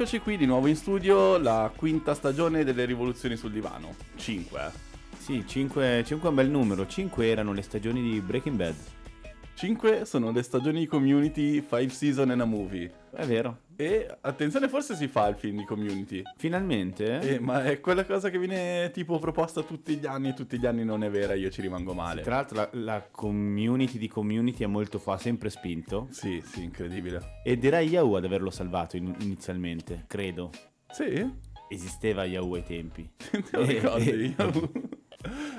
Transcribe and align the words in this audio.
Eccoci 0.00 0.20
qui 0.20 0.36
di 0.36 0.46
nuovo 0.46 0.68
in 0.68 0.76
studio, 0.76 1.38
la 1.38 1.72
quinta 1.74 2.14
stagione 2.14 2.62
delle 2.62 2.84
rivoluzioni 2.84 3.34
sul 3.34 3.50
divano. 3.50 3.96
5. 4.14 4.70
Sì, 5.18 5.42
5, 5.44 6.04
è 6.04 6.04
un 6.28 6.34
bel 6.36 6.48
numero. 6.48 6.86
5 6.86 7.26
erano 7.26 7.52
le 7.52 7.62
stagioni 7.62 8.00
di 8.00 8.20
Breaking 8.20 8.54
Bad. 8.54 8.76
5 9.58 10.04
sono 10.04 10.30
le 10.30 10.44
stagioni 10.44 10.78
di 10.78 10.86
Community, 10.86 11.54
5 11.54 11.88
season 11.88 12.30
and 12.30 12.40
a 12.40 12.44
movie. 12.44 12.88
È 13.10 13.24
vero. 13.26 13.62
E 13.74 14.06
attenzione, 14.20 14.68
forse 14.68 14.94
si 14.94 15.08
fa 15.08 15.26
il 15.26 15.34
film 15.34 15.56
di 15.56 15.64
Community. 15.64 16.22
Finalmente? 16.36 17.18
Eh, 17.18 17.40
ma 17.40 17.64
è 17.64 17.80
quella 17.80 18.04
cosa 18.04 18.30
che 18.30 18.38
viene 18.38 18.92
tipo 18.92 19.18
proposta 19.18 19.62
tutti 19.62 19.96
gli 19.96 20.06
anni 20.06 20.28
e 20.28 20.34
tutti 20.34 20.60
gli 20.60 20.66
anni 20.66 20.84
non 20.84 21.02
è 21.02 21.10
vera, 21.10 21.34
io 21.34 21.50
ci 21.50 21.60
rimango 21.60 21.92
male. 21.92 22.22
Tra 22.22 22.36
l'altro 22.36 22.56
la, 22.56 22.68
la 22.70 23.08
community 23.10 23.98
di 23.98 24.06
Community 24.06 24.62
è 24.62 24.68
molto 24.68 25.00
fa, 25.00 25.18
sempre 25.18 25.50
spinto. 25.50 26.06
Sì, 26.10 26.40
sì, 26.44 26.62
incredibile. 26.62 27.40
Ed 27.42 27.64
era 27.64 27.80
Yahoo 27.80 28.14
ad 28.14 28.26
averlo 28.26 28.50
salvato 28.50 28.96
in- 28.96 29.16
inizialmente, 29.22 30.04
credo. 30.06 30.52
Sì? 30.88 31.28
Esisteva 31.68 32.24
Yahoo 32.24 32.54
ai 32.54 32.62
tempi. 32.62 33.10
Te 33.18 33.42
lo 33.50 33.64
ricordi? 33.64 34.36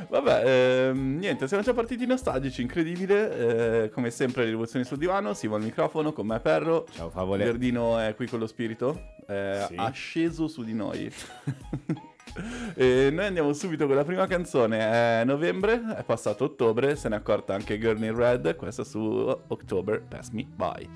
Vabbè, 0.10 0.88
ehm, 0.90 1.18
niente, 1.18 1.48
siamo 1.48 1.64
già 1.64 1.74
partiti 1.74 2.06
nostalgici, 2.06 2.62
incredibile. 2.62 3.84
Eh, 3.84 3.90
come 3.90 4.10
sempre, 4.10 4.44
le 4.44 4.50
rivoluzioni 4.50 4.86
sul 4.86 4.98
divano. 4.98 5.34
Si 5.34 5.48
va 5.48 5.58
al 5.58 5.64
microfono 5.64 6.14
con 6.14 6.28
me, 6.28 6.40
Perro. 6.40 6.86
Ciao 6.92 7.10
favole. 7.10 7.44
Verdino 7.44 8.00
è 8.00 8.16
qui 8.16 8.28
con 8.28 8.40
lo 8.40 8.48
spirito, 8.48 9.16
è 9.26 9.66
Sì. 9.68 9.76
asceso 9.78 10.48
su 10.48 10.64
di 10.64 10.74
noi. 10.74 11.12
e 12.74 13.10
noi 13.12 13.26
andiamo 13.26 13.52
subito 13.54 13.86
con 13.86 13.96
la 13.96 14.06
prima 14.06 14.28
canzone. 14.28 14.80
È 15.22 15.24
novembre, 15.26 15.96
è 15.98 16.04
passato 16.04 16.46
ottobre, 16.46 16.96
se 16.96 17.10
ne 17.10 17.16
è 17.16 17.18
accorta 17.20 17.54
anche 17.54 17.78
Girl 17.78 18.02
in 18.02 18.16
Red. 18.16 18.56
Questa 18.56 18.86
su 18.86 19.02
October 19.02 20.02
Pass 20.02 20.30
Me 20.30 20.46
By. 20.56 20.90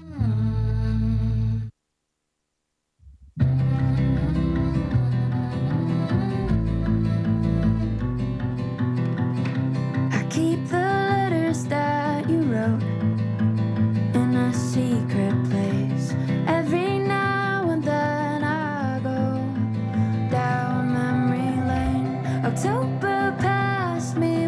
In 12.72 14.36
a 14.36 14.54
secret 14.54 15.36
place. 15.50 16.14
Every 16.48 17.00
now 17.00 17.70
and 17.70 17.84
then 17.84 18.44
I 18.44 19.00
go 19.04 19.40
down 20.32 20.94
memory 20.94 21.56
lane. 21.68 22.26
October 22.46 23.36
passed 23.40 24.16
me 24.18 24.43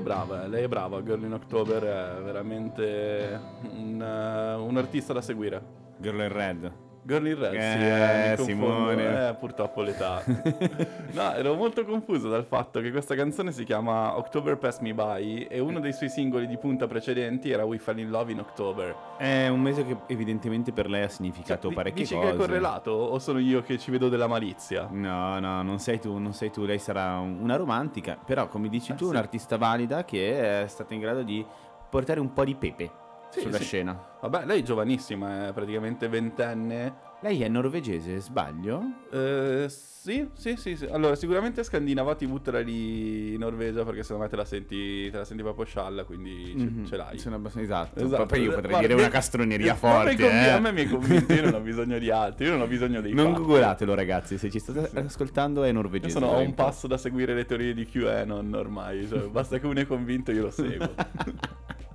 è 0.00 0.02
brava, 0.02 0.44
eh, 0.44 0.48
lei 0.48 0.64
è 0.64 0.68
brava. 0.68 1.02
Girl 1.02 1.22
in 1.22 1.32
October 1.32 1.82
è 1.82 2.22
veramente 2.22 3.40
un, 3.74 4.02
eh, 4.02 4.54
un 4.54 4.76
artista 4.76 5.12
da 5.12 5.20
seguire. 5.20 5.62
Girl 5.98 6.20
in 6.20 6.32
Red. 6.32 6.72
Girl 7.02 7.26
in 7.26 7.38
Red, 7.38 7.54
Eh, 7.54 8.36
sì, 8.36 8.42
eh. 8.42 8.44
Simone. 8.44 9.28
Eh, 9.28 9.34
purtroppo 9.34 9.82
l'età. 9.82 10.22
no, 11.12 11.32
ero 11.34 11.54
molto 11.54 11.84
confuso 11.84 12.28
dal 12.28 12.44
fatto 12.44 12.80
che 12.80 12.90
questa 12.90 13.14
canzone 13.14 13.52
si 13.52 13.64
chiama 13.64 14.16
October 14.16 14.56
Pass 14.58 14.78
Me 14.80 14.92
By 14.94 15.46
e 15.50 15.58
uno 15.60 15.80
dei 15.80 15.92
suoi 15.92 16.08
singoli 16.10 16.46
di 16.46 16.56
punta 16.58 16.86
precedenti 16.86 17.50
era 17.50 17.64
We 17.64 17.78
Fell 17.78 17.98
in 17.98 18.10
Love 18.10 18.32
in 18.32 18.40
October. 18.40 18.94
È 19.16 19.48
un 19.48 19.60
mese 19.60 19.84
che 19.84 19.96
evidentemente 20.08 20.72
per 20.72 20.88
lei 20.88 21.02
ha 21.02 21.08
significato 21.08 21.68
Cioè, 21.68 21.74
parecchie 21.74 22.02
dici 22.02 22.14
cose. 22.14 22.26
che 22.28 22.32
è 22.34 22.36
correlato 22.36 22.90
o 22.90 23.18
sono 23.18 23.38
io 23.38 23.62
che 23.62 23.78
ci 23.78 23.90
vedo 23.90 24.08
della 24.08 24.26
malizia? 24.26 24.86
No, 24.90 25.38
no, 25.38 25.62
non 25.62 25.78
sei 25.78 25.98
tu, 26.00 26.18
non 26.18 26.32
sei 26.34 26.50
tu, 26.50 26.64
lei 26.64 26.78
sarà 26.78 27.18
un- 27.18 27.38
una 27.40 27.56
romantica, 27.56 28.18
però 28.22 28.48
come 28.48 28.68
dici 28.68 28.92
Eh, 28.92 28.94
tu, 28.94 29.04
sì. 29.04 29.10
un'artista 29.10 29.56
valida 29.56 30.04
che 30.04 30.62
è 30.62 30.66
stata 30.68 30.94
in 30.94 31.00
grado 31.00 31.22
di 31.22 31.44
portare 31.88 32.20
un 32.20 32.32
po' 32.32 32.44
di 32.44 32.54
pepe 32.54 32.90
Sì, 33.30 33.40
sulla 33.40 33.56
sì. 33.58 33.64
scena. 33.64 34.08
Vabbè, 34.20 34.44
lei 34.44 34.60
è 34.60 34.62
giovanissima, 34.64 35.48
è 35.48 35.52
praticamente 35.52 36.08
ventenne. 36.08 37.08
Lei 37.22 37.42
è 37.42 37.48
norvegese, 37.48 38.18
sbaglio? 38.18 38.80
Eh, 39.12 39.66
sì, 39.68 40.28
sì, 40.32 40.56
sì, 40.56 40.74
sì. 40.74 40.86
Allora, 40.86 41.14
sicuramente 41.14 41.62
Scandinava 41.62 42.14
ti 42.14 42.26
buttala 42.26 42.60
lì 42.60 43.34
in 43.34 43.40
Norvegia 43.40 43.84
perché 43.84 44.02
secondo 44.02 44.22
me 44.24 44.30
te 44.30 44.36
la 44.36 44.44
senti, 44.46 45.10
te 45.10 45.18
la 45.18 45.24
senti 45.24 45.42
proprio 45.42 45.66
scialla, 45.66 46.04
quindi 46.04 46.54
ce, 46.58 46.64
Mhm, 46.64 46.86
ce 46.86 46.96
l'hai. 46.96 47.18
Sono 47.18 47.36
abbastanza 47.36 47.66
esatto. 47.82 48.04
Esatto. 48.04 48.26
Poi 48.26 48.40
io 48.40 48.50
potrei 48.52 48.70
Guarda, 48.70 48.86
dire 48.88 48.98
una 48.98 49.08
castroneria 49.10 49.74
forte. 49.74 50.16
convi- 50.16 50.32
eh. 50.32 50.48
A 50.48 50.58
me 50.60 50.72
mi 50.72 50.80
hai 50.80 50.88
convinto, 50.88 51.32
io 51.34 51.42
non 51.42 51.54
ho 51.54 51.60
bisogno 51.60 51.98
di 51.98 52.10
altri, 52.10 52.46
io 52.46 52.52
non 52.52 52.62
ho 52.62 52.66
bisogno 52.66 53.00
dei 53.02 53.12
Non 53.12 53.32
fatti. 53.34 53.44
googlatelo, 53.44 53.94
ragazzi. 53.94 54.38
Se 54.38 54.50
ci 54.50 54.58
state 54.58 54.90
ascoltando, 54.98 55.62
è 55.62 55.66
Io 55.68 55.72
norvegese. 55.74 56.18
sono 56.18 56.34
a 56.34 56.38
un 56.38 56.54
passo 56.54 56.86
da 56.86 56.96
seguire 56.96 57.34
le 57.34 57.44
teorie 57.44 57.74
di 57.74 57.84
QAnon 57.86 58.54
ormai, 58.54 59.06
cioè, 59.06 59.20
basta 59.28 59.58
che 59.58 59.66
uno 59.66 59.78
è 59.80 59.86
convinto 59.86 60.32
io 60.32 60.44
lo 60.44 60.50
seguo. 60.50 60.88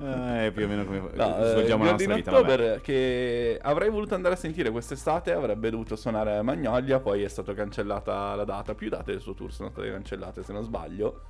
Eh, 0.00 0.50
più 0.54 0.64
o 0.64 0.68
meno 0.68 0.84
come 0.84 0.98
No, 1.14 1.38
eh, 1.44 1.50
svolgiamo 1.50 1.84
la 1.84 1.94
Girl 1.94 2.08
nostra 2.08 2.14
vita. 2.14 2.30
October 2.32 2.58
vabbè. 2.60 2.80
che 2.80 3.58
avrei 3.62 3.90
voluto 3.90 4.14
andare 4.14 4.34
a 4.34 4.38
sentire 4.38 4.70
quest'estate, 4.70 5.32
avrebbe 5.32 5.70
dovuto 5.70 5.96
suonare 5.96 6.36
a 6.36 6.42
Magnolia, 6.42 7.00
poi 7.00 7.22
è 7.22 7.28
stata 7.28 7.54
cancellata 7.54 8.34
la 8.34 8.44
data. 8.44 8.74
Più 8.74 8.88
date 8.88 9.12
del 9.12 9.20
suo 9.20 9.34
tour 9.34 9.52
sono 9.52 9.70
state 9.70 9.90
cancellate, 9.90 10.42
se 10.42 10.52
non 10.52 10.62
sbaglio. 10.62 11.22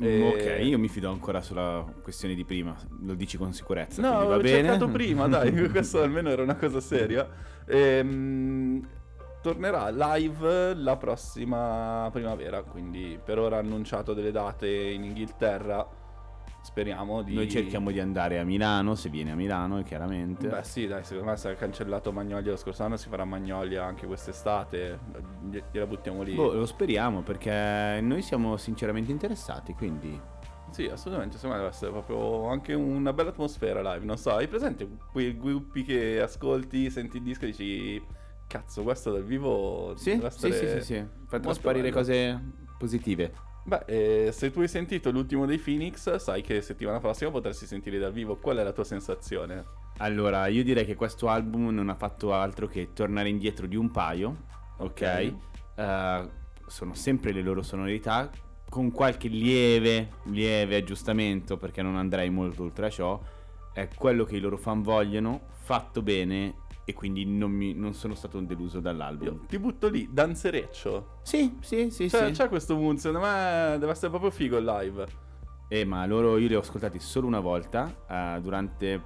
E- 0.00 0.18
Mm, 0.18 0.22
Ok, 0.28 0.58
io 0.62 0.78
mi 0.78 0.88
fido 0.88 1.10
ancora 1.10 1.40
sulla 1.42 1.84
questione 2.02 2.34
di 2.34 2.44
prima, 2.44 2.76
lo 3.02 3.14
dici 3.14 3.36
con 3.36 3.52
sicurezza. 3.52 4.00
No, 4.00 4.26
va 4.26 4.36
bene. 4.36 4.68
cercato 4.68 4.88
prima, 4.88 5.26
dai, 5.28 5.68
questo 5.70 6.00
almeno 6.00 6.28
era 6.30 6.42
una 6.42 6.54
cosa 6.54 6.80
seria. 6.80 7.28
Ehm, 7.66 8.86
tornerà 9.42 9.88
live 9.90 10.74
la 10.74 10.96
prossima 10.96 12.08
primavera, 12.12 12.62
quindi 12.62 13.18
per 13.22 13.38
ora 13.38 13.56
ha 13.56 13.60
annunciato 13.60 14.14
delle 14.14 14.30
date 14.30 14.68
in 14.68 15.02
Inghilterra. 15.04 15.84
Speriamo 16.68 17.22
di... 17.22 17.32
Noi 17.32 17.48
cerchiamo 17.48 17.90
di 17.90 17.98
andare 17.98 18.38
a 18.38 18.44
Milano, 18.44 18.94
se 18.94 19.08
viene 19.08 19.30
a 19.30 19.34
Milano, 19.34 19.82
chiaramente. 19.82 20.48
Beh 20.48 20.62
sì, 20.64 20.86
dai, 20.86 21.02
secondo 21.02 21.30
me 21.30 21.32
ha 21.32 21.54
cancellato 21.54 22.12
Magnolia 22.12 22.50
lo 22.50 22.58
scorso 22.58 22.82
anno 22.82 22.98
si 22.98 23.08
farà 23.08 23.24
Magnolia 23.24 23.84
anche 23.84 24.06
quest'estate, 24.06 24.98
gli- 25.48 25.62
gliela 25.72 25.86
buttiamo 25.86 26.20
lì. 26.20 26.34
Boh, 26.34 26.52
lo 26.52 26.66
speriamo 26.66 27.22
perché 27.22 28.00
noi 28.02 28.20
siamo 28.20 28.58
sinceramente 28.58 29.10
interessati, 29.10 29.72
quindi 29.72 30.20
Sì, 30.70 30.84
assolutamente, 30.84 31.36
secondo 31.36 31.56
me 31.56 31.62
deve 31.62 31.74
essere 31.74 31.90
proprio 31.90 32.48
anche 32.48 32.74
una 32.74 33.14
bella 33.14 33.30
atmosfera 33.30 33.80
live, 33.94 34.04
non 34.04 34.18
so, 34.18 34.34
hai 34.34 34.46
presente 34.46 34.86
quei 35.10 35.38
gruppi 35.38 35.82
che 35.84 36.20
ascolti, 36.20 36.90
senti 36.90 37.16
il 37.16 37.22
disco 37.22 37.44
e 37.44 37.48
dici 37.48 38.04
cazzo, 38.46 38.82
questo 38.82 39.10
dal 39.10 39.24
vivo 39.24 39.94
sì, 39.96 40.20
sì, 40.28 40.52
sì, 40.52 40.68
sì, 40.68 40.80
sì. 40.82 41.06
Fa 41.28 41.40
trasparire 41.40 41.88
bello. 41.88 41.96
cose 41.96 42.40
positive. 42.76 43.46
Beh, 43.68 43.82
eh, 43.84 44.32
se 44.32 44.50
tu 44.50 44.60
hai 44.60 44.68
sentito 44.68 45.10
l'ultimo 45.10 45.44
dei 45.44 45.58
Phoenix, 45.58 46.16
sai 46.16 46.40
che 46.40 46.62
settimana 46.62 47.00
prossima 47.00 47.30
potresti 47.30 47.66
sentire 47.66 47.98
dal 47.98 48.12
vivo. 48.12 48.36
Qual 48.36 48.56
è 48.56 48.62
la 48.62 48.72
tua 48.72 48.84
sensazione? 48.84 49.62
Allora, 49.98 50.46
io 50.46 50.64
direi 50.64 50.86
che 50.86 50.94
questo 50.94 51.28
album 51.28 51.68
non 51.68 51.90
ha 51.90 51.94
fatto 51.94 52.32
altro 52.32 52.66
che 52.66 52.94
tornare 52.94 53.28
indietro 53.28 53.66
di 53.66 53.76
un 53.76 53.90
paio, 53.90 54.44
ok? 54.78 55.02
Eh, 55.02 56.28
sono 56.66 56.94
sempre 56.94 57.32
le 57.32 57.42
loro 57.42 57.60
sonorità, 57.60 58.30
con 58.70 58.90
qualche 58.90 59.28
lieve, 59.28 60.12
lieve 60.24 60.76
aggiustamento, 60.76 61.58
perché 61.58 61.82
non 61.82 61.96
andrei 61.96 62.30
molto 62.30 62.62
oltre 62.62 62.86
a 62.86 62.90
ciò. 62.90 63.20
È 63.74 63.86
quello 63.94 64.24
che 64.24 64.36
i 64.36 64.40
loro 64.40 64.56
fan 64.56 64.80
vogliono, 64.80 65.42
fatto 65.52 66.00
bene, 66.00 66.54
e 66.88 66.94
quindi 66.94 67.26
non, 67.26 67.50
mi- 67.50 67.74
non 67.74 67.92
sono 67.92 68.14
stato 68.14 68.40
deluso 68.40 68.80
dall'album. 68.80 69.26
Io 69.26 69.40
ti 69.46 69.58
butto 69.58 69.90
lì, 69.90 70.08
danzereccio. 70.10 71.18
Sì, 71.20 71.58
sì, 71.60 71.90
sì, 71.90 72.08
Cioè, 72.08 72.28
sì. 72.28 72.32
c'è 72.32 72.48
questo 72.48 72.76
mood, 72.76 72.96
secondo 72.96 73.26
me 73.26 73.76
deve 73.78 73.90
essere 73.90 74.08
proprio 74.08 74.30
figo 74.30 74.56
il 74.56 74.64
live. 74.64 75.06
Eh, 75.68 75.84
ma 75.84 76.06
loro 76.06 76.38
io 76.38 76.48
li 76.48 76.54
ho 76.54 76.60
ascoltati 76.60 76.98
solo 76.98 77.26
una 77.26 77.40
volta 77.40 77.94
eh, 78.08 78.40
durante 78.40 79.02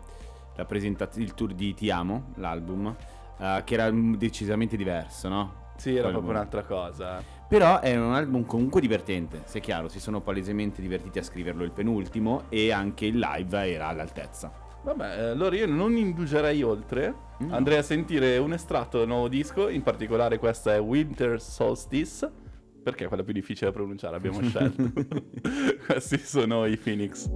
la 0.54 0.64
presentazione, 0.64 1.24
il 1.26 1.34
tour 1.34 1.54
di 1.54 1.74
Ti 1.74 1.90
Amo, 1.90 2.32
l'album, 2.36 2.94
eh, 3.38 3.62
che 3.64 3.74
era 3.74 3.90
decisamente 3.90 4.76
diverso, 4.76 5.28
no? 5.28 5.54
Sì, 5.76 5.90
era 5.90 6.02
Quello- 6.02 6.18
proprio 6.18 6.34
un'altra 6.38 6.62
cosa. 6.62 7.20
Però 7.48 7.80
è 7.80 7.96
un 7.96 8.14
album 8.14 8.44
comunque 8.46 8.80
divertente, 8.80 9.42
se 9.46 9.58
è 9.58 9.60
chiaro, 9.60 9.88
si 9.88 9.98
sono 9.98 10.20
palesemente 10.20 10.80
divertiti 10.80 11.18
a 11.18 11.24
scriverlo 11.24 11.64
il 11.64 11.72
penultimo 11.72 12.44
e 12.48 12.70
anche 12.70 13.06
il 13.06 13.18
live 13.18 13.68
era 13.72 13.88
all'altezza. 13.88 14.61
Vabbè, 14.84 15.16
eh, 15.16 15.28
allora 15.30 15.54
io 15.56 15.66
non 15.66 15.96
indugerei 15.96 16.62
oltre. 16.62 17.14
No. 17.38 17.54
Andrei 17.54 17.78
a 17.78 17.82
sentire 17.82 18.36
un 18.38 18.52
estratto 18.52 18.98
del 18.98 19.06
nuovo 19.06 19.28
disco, 19.28 19.68
in 19.68 19.82
particolare 19.82 20.38
questa 20.38 20.74
è 20.74 20.80
Winter 20.80 21.40
Solstice, 21.40 22.30
perché 22.82 23.04
è 23.04 23.08
quella 23.08 23.22
più 23.22 23.32
difficile 23.32 23.70
da 23.70 23.76
pronunciare, 23.76 24.16
abbiamo 24.16 24.42
scelto. 24.42 24.92
Questi 25.86 26.18
sono 26.18 26.66
i 26.66 26.76
Phoenix. 26.76 27.28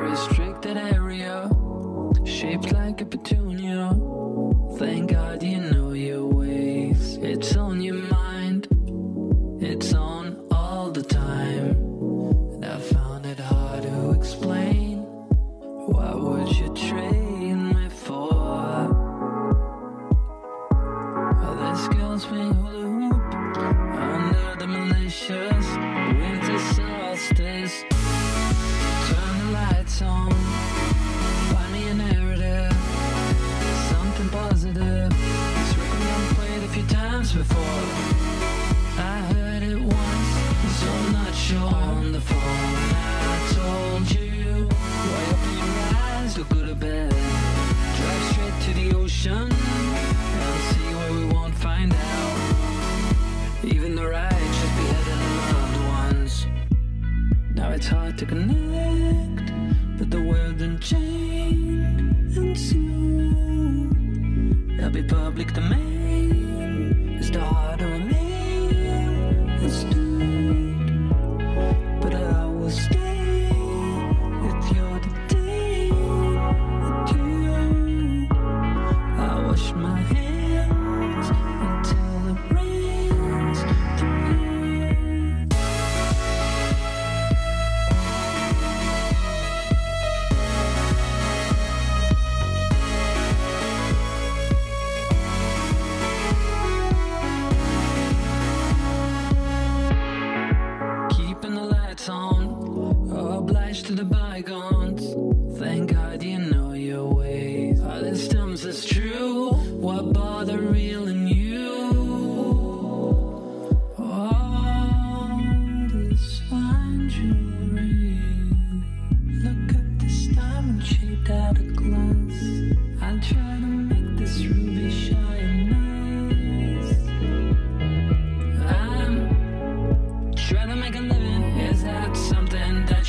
Restricted 0.00 0.76
area, 0.76 1.48
shaped 2.24 2.72
like 2.72 3.00
a 3.00 3.06
petunia. 3.06 3.94
Thank 4.78 5.12
God 5.12 5.42
you 5.42 5.60
know. 5.60 5.77
It's 7.20 7.56
on 7.56 7.80
your 7.80 7.97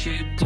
it 0.10 0.38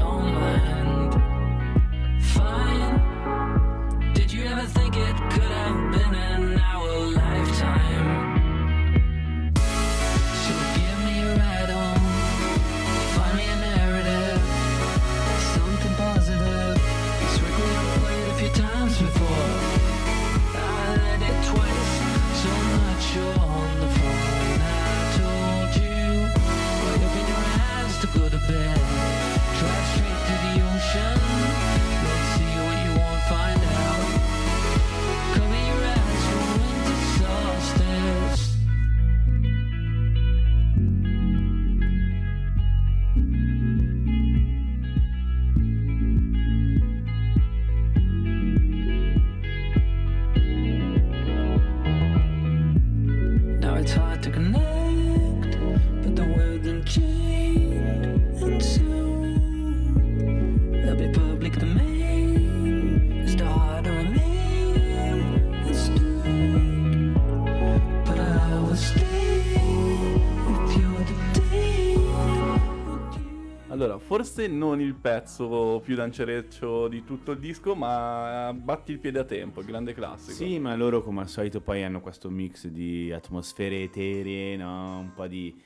forse 74.44 74.48
non 74.48 74.82
il 74.82 74.96
pezzo 74.96 75.82
più 75.84 75.96
dancereccio 75.96 76.88
di 76.88 77.04
tutto 77.04 77.32
il 77.32 77.40
disco, 77.40 77.76
ma 77.76 78.54
Batti 78.56 78.92
il 78.92 79.00
piede 79.00 79.20
a 79.20 79.24
tempo, 79.24 79.62
il 79.62 79.66
grande 79.66 79.94
classico. 79.94 80.34
Sì, 80.34 80.60
ma 80.60 80.76
loro 80.76 81.04
come 81.04 81.22
al 81.22 81.30
solito 81.30 81.62
poi 81.62 81.84
hanno 81.84 82.02
questo 82.02 82.30
mix 82.30 82.68
di 82.68 83.12
atmosfere 83.12 83.84
eteree, 83.84 84.58
no? 84.58 85.00
un 85.00 85.14
po' 85.14 85.28
di 85.28 85.62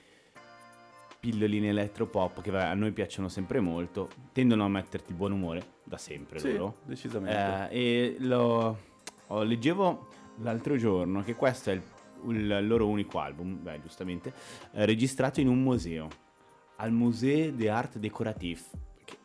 pilloline 1.19 1.69
elettropop 1.69 2.41
che 2.41 2.51
a 2.55 2.73
noi 2.73 2.91
piacciono 2.91 3.27
sempre 3.27 3.59
molto, 3.59 4.09
tendono 4.31 4.65
a 4.65 4.69
metterti 4.69 5.13
buon 5.13 5.31
umore 5.31 5.75
da 5.83 5.97
sempre 5.97 6.39
Sì, 6.39 6.53
loro. 6.53 6.77
decisamente. 6.85 7.69
Eh, 7.71 7.79
e 7.79 8.15
lo 8.19 8.77
oh, 9.27 9.43
leggevo 9.43 10.07
l'altro 10.41 10.77
giorno 10.77 11.23
che 11.23 11.35
questo 11.35 11.71
è 11.71 11.73
il, 11.73 11.81
il 12.27 12.67
loro 12.67 12.87
unico 12.87 13.19
album, 13.19 13.57
beh, 13.61 13.81
giustamente, 13.81 14.31
eh, 14.73 14.85
registrato 14.85 15.39
in 15.39 15.47
un 15.47 15.61
museo, 15.61 16.07
al 16.77 16.91
Musée 16.91 17.53
des 17.55 17.67
Arts 17.69 17.97
Décoratifs. 17.97 18.71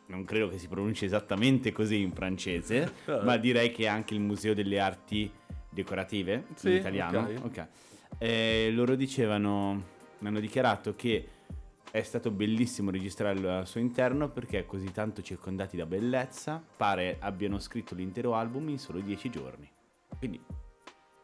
Non 0.07 0.25
credo 0.25 0.49
che 0.49 0.57
si 0.59 0.67
pronunci 0.67 1.05
esattamente 1.05 1.71
così 1.71 1.99
in 2.01 2.11
francese, 2.11 2.91
Vabbè. 3.05 3.23
ma 3.25 3.37
direi 3.37 3.71
che 3.71 3.83
è 3.83 3.87
anche 3.87 4.13
il 4.13 4.19
Museo 4.19 4.53
delle 4.53 4.79
Arti 4.79 5.31
Decorative 5.69 6.45
Sì, 6.55 6.69
in 6.71 6.75
italiano. 6.75 7.19
ok. 7.19 7.39
Ok. 7.45 7.67
Eh, 8.19 8.69
loro 8.73 8.95
dicevano, 8.95 9.83
hanno 10.21 10.39
dichiarato 10.39 10.95
che 10.95 11.27
è 11.89 12.01
stato 12.01 12.31
bellissimo 12.31 12.91
registrarlo 12.91 13.49
al 13.49 13.67
suo 13.67 13.79
interno 13.79 14.29
perché 14.29 14.65
così 14.65 14.91
tanto 14.91 15.21
circondati 15.21 15.77
da 15.77 15.85
bellezza, 15.85 16.63
pare 16.77 17.17
abbiano 17.19 17.59
scritto 17.59 17.95
l'intero 17.95 18.35
album 18.35 18.69
in 18.69 18.79
solo 18.79 18.99
dieci 18.99 19.29
giorni. 19.29 19.69
Quindi 20.17 20.39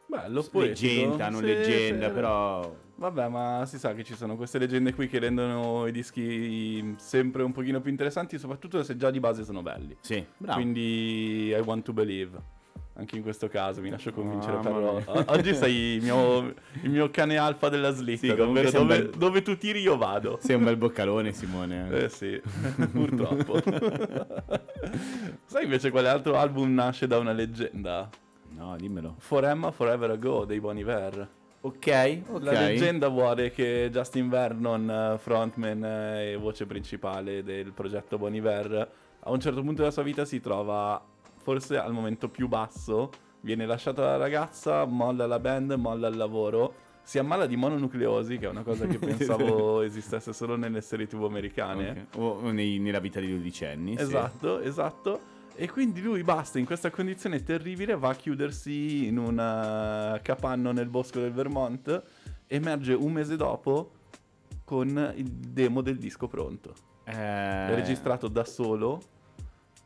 Bello, 0.08 0.42
poetico. 0.44 0.88
leggenda, 0.88 1.30
non 1.30 1.42
Sì, 1.42 1.46
leggenda, 1.48 2.08
sì. 2.08 2.14
però 2.14 2.76
Vabbè, 3.00 3.30
ma 3.30 3.64
si 3.66 3.80
sa 3.80 3.94
che 3.94 4.04
ci 4.04 4.14
sono 4.14 4.36
queste 4.36 4.58
leggende 4.58 4.94
qui 4.94 5.08
che 5.08 5.20
rendono 5.20 5.88
i 5.88 5.92
dischi 5.94 6.96
sempre 6.98 7.44
un 7.44 7.54
pochino 7.54 7.80
più 7.80 7.92
interessanti, 7.92 8.38
soprattutto 8.38 8.84
se 8.84 8.98
già 8.98 9.10
di 9.10 9.22
base 9.22 9.46
sono 9.46 9.62
belli. 9.62 9.96
sì, 10.02 10.24
bravo. 10.38 10.60
Quindi 10.60 11.48
I 11.58 11.62
want 11.64 11.86
to 11.86 11.94
believe. 11.94 12.58
Anche 12.96 13.16
in 13.16 13.22
questo 13.22 13.48
caso 13.48 13.80
mi 13.80 13.90
lascio 13.90 14.12
convincere, 14.12 14.58
Mamma 14.58 15.00
però 15.02 15.24
oggi 15.28 15.56
sei 15.56 15.74
il 15.96 16.04
mio, 16.04 16.54
il 16.82 16.90
mio 16.90 17.10
cane 17.10 17.38
alfa 17.38 17.70
della 17.70 17.92
slitta, 17.92 18.28
Sì, 18.28 18.36
dove, 18.36 18.70
bel- 18.84 19.10
dove 19.12 19.42
tu 19.42 19.56
tiri 19.58 19.80
io 19.80 19.96
vado. 19.96 20.38
Sei 20.42 20.58
un 20.58 20.66
bel 20.66 20.76
boccalone, 20.76 21.32
Simone. 21.32 21.90
Eh 21.92 22.10
sì, 22.10 22.38
purtroppo. 22.92 23.62
Sai 25.46 25.64
invece 25.64 25.92
quale 25.92 26.10
altro 26.10 26.36
album 26.36 26.74
nasce 26.74 27.08
da 27.08 27.18
una 27.18 27.32
leggenda? 27.32 28.10
No, 28.50 28.76
dimmelo. 28.76 29.16
Forever 29.20 29.72
Forever 29.72 30.12
Ago 30.12 30.44
dei 30.44 30.60
Bon 30.60 30.78
Iver. 30.78 31.38
Ok, 31.62 32.22
ok. 32.30 32.44
La 32.44 32.52
leggenda 32.62 33.10
vuole 33.10 33.52
che 33.52 33.90
Justin 33.92 34.30
Vernon, 34.30 34.90
eh, 34.90 35.18
frontman 35.18 35.84
eh, 35.84 36.32
e 36.32 36.36
voce 36.38 36.66
principale 36.66 37.44
del 37.44 37.74
progetto 37.74 38.18
Bon 38.18 38.34
Iver, 38.34 38.92
a 39.20 39.30
un 39.32 39.40
certo 39.42 39.62
punto 39.62 39.82
della 39.82 39.92
sua 39.92 40.04
vita 40.04 40.24
si 40.24 40.40
trova 40.40 41.02
forse 41.38 41.78
al 41.78 41.92
momento 41.92 42.30
più 42.30 42.48
basso, 42.48 43.10
viene 43.42 43.66
lasciata 43.66 44.04
la 44.04 44.18
ragazza, 44.18 44.86
molla 44.86 45.26
la 45.28 45.40
band, 45.40 45.72
molla 45.74 46.08
il 46.08 46.16
lavoro, 46.16 46.74
si 47.02 47.20
ammala 47.20 47.46
di 47.46 47.58
mononucleosi, 47.58 48.38
che 48.38 48.46
è 48.46 48.50
una 48.50 48.64
cosa 48.64 48.86
che 48.88 48.98
pensavo 49.00 49.82
esistesse 49.82 50.32
solo 50.32 50.56
nelle 50.56 50.80
serie 50.80 51.08
tv 51.08 51.24
americane. 51.26 52.08
Ok. 52.14 52.20
O 52.22 52.52
nei- 52.52 52.80
nella 52.80 53.00
vita 53.00 53.20
dei 53.20 53.32
dodicenni. 53.32 53.98
sì. 53.98 54.04
Esatto, 54.04 54.62
esatto. 54.62 55.38
E 55.62 55.70
quindi 55.70 56.00
lui 56.00 56.24
basta 56.24 56.58
in 56.58 56.64
questa 56.64 56.90
condizione 56.90 57.44
terribile, 57.44 57.98
va 57.98 58.12
a 58.12 58.16
chiudersi 58.16 59.08
in 59.08 59.18
un 59.18 59.38
eh, 59.38 60.22
capanno 60.22 60.72
nel 60.72 60.88
bosco 60.88 61.20
del 61.20 61.34
Vermont, 61.34 62.02
emerge 62.48 62.94
un 62.94 63.12
mese 63.12 63.36
dopo 63.36 63.92
con 64.64 64.88
il 65.18 65.30
demo 65.30 65.82
del 65.82 65.98
disco 65.98 66.30
pronto. 66.30 66.74
Eh, 67.04 67.12
È 67.12 67.76
registrato 67.76 68.30
da 68.30 68.46
solo 68.46 69.02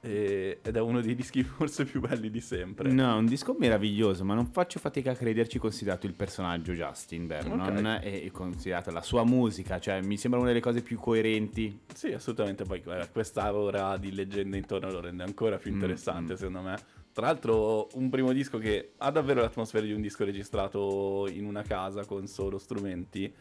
e- 0.06 0.60
ed 0.62 0.76
è 0.76 0.80
uno 0.82 1.00
dei 1.02 1.16
dischi 1.16 1.42
forse 1.44 1.86
più 1.86 2.02
belli 2.02 2.30
di 2.30 2.42
sempre. 2.42 2.92
No, 2.92 3.14
è 3.14 3.18
un 3.18 3.26
disco 3.26 3.56
meraviglioso, 3.58 4.24
ma 4.26 4.34
non 4.34 4.48
faccio 4.48 4.80
fatica 4.80 5.12
a 5.12 5.16
crederci 5.16 5.58
considerato 5.60 6.06
il 6.06 6.14
personaggio 6.14 6.74
Justin 6.74 7.26
Vernon 7.26 7.86
Ok. 7.86 8.00
e 8.04 8.30
considerata 8.32 8.92
la 8.92 9.02
sua 9.02 9.24
musica, 9.24 9.80
cioè 9.80 10.02
mi 10.02 10.18
sembra 10.18 10.40
una 10.40 10.50
delle 10.50 10.60
cose 10.62 10.82
più 10.82 11.00
coerenti. 11.00 11.80
Sì, 11.94 12.12
assolutamente. 12.12 12.64
Poi 12.66 12.82
guarda, 12.82 13.08
questa 13.08 13.54
ora 13.54 13.96
di 13.98 14.14
leggende 14.14 14.58
intorno 14.58 14.92
lo 14.92 15.00
rende 15.00 15.24
ancora 15.24 15.58
più 15.58 15.72
Mm, 15.72 15.76
interessante, 15.76 16.34
mm. 16.34 16.36
secondo 16.36 16.62
me. 16.62 16.78
Tra 17.14 17.28
l'altro, 17.28 17.88
un 17.94 18.10
primo 18.10 18.34
disco 18.34 18.58
che 18.58 18.94
ha 18.98 19.12
davvero 19.12 19.42
l'atmosfera 19.42 19.86
di 19.86 19.94
un 19.94 20.02
disco 20.02 20.26
registrato 20.26 21.28
in 21.32 21.46
una 21.46 21.62
casa 21.62 22.06
con 22.06 22.26
solo 22.28 22.58
strumenti. 22.58 23.32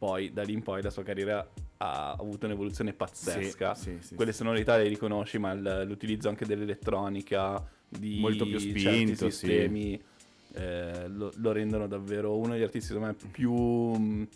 Poi, 0.00 0.32
da 0.32 0.42
lì 0.44 0.54
in 0.54 0.62
poi, 0.62 0.80
la 0.80 0.88
sua 0.88 1.02
carriera 1.02 1.46
ha 1.76 2.12
avuto 2.12 2.46
un'evoluzione 2.46 2.94
pazzesca. 2.94 3.74
Sì, 3.74 3.98
sì, 3.98 4.06
sì, 4.06 4.14
Quelle 4.14 4.32
sonorità 4.32 4.78
le 4.78 4.88
riconosci, 4.88 5.36
ma 5.36 5.52
il- 5.52 5.84
l'utilizzo 5.86 6.30
anche 6.30 6.46
dell'elettronica, 6.46 7.62
di 7.86 8.16
Molto 8.18 8.46
più 8.46 8.58
certi 8.58 8.78
spinto, 8.80 9.28
sistemi, 9.28 10.02
eh, 10.54 11.06
lo, 11.06 11.30
lo 11.36 11.52
rendono 11.52 11.86
davvero 11.86 12.38
uno 12.38 12.54
degli 12.54 12.62
artisti, 12.62 12.94
secondo 12.94 13.08
me, 13.08 13.28
più 13.30 13.52
mh, 13.52 14.28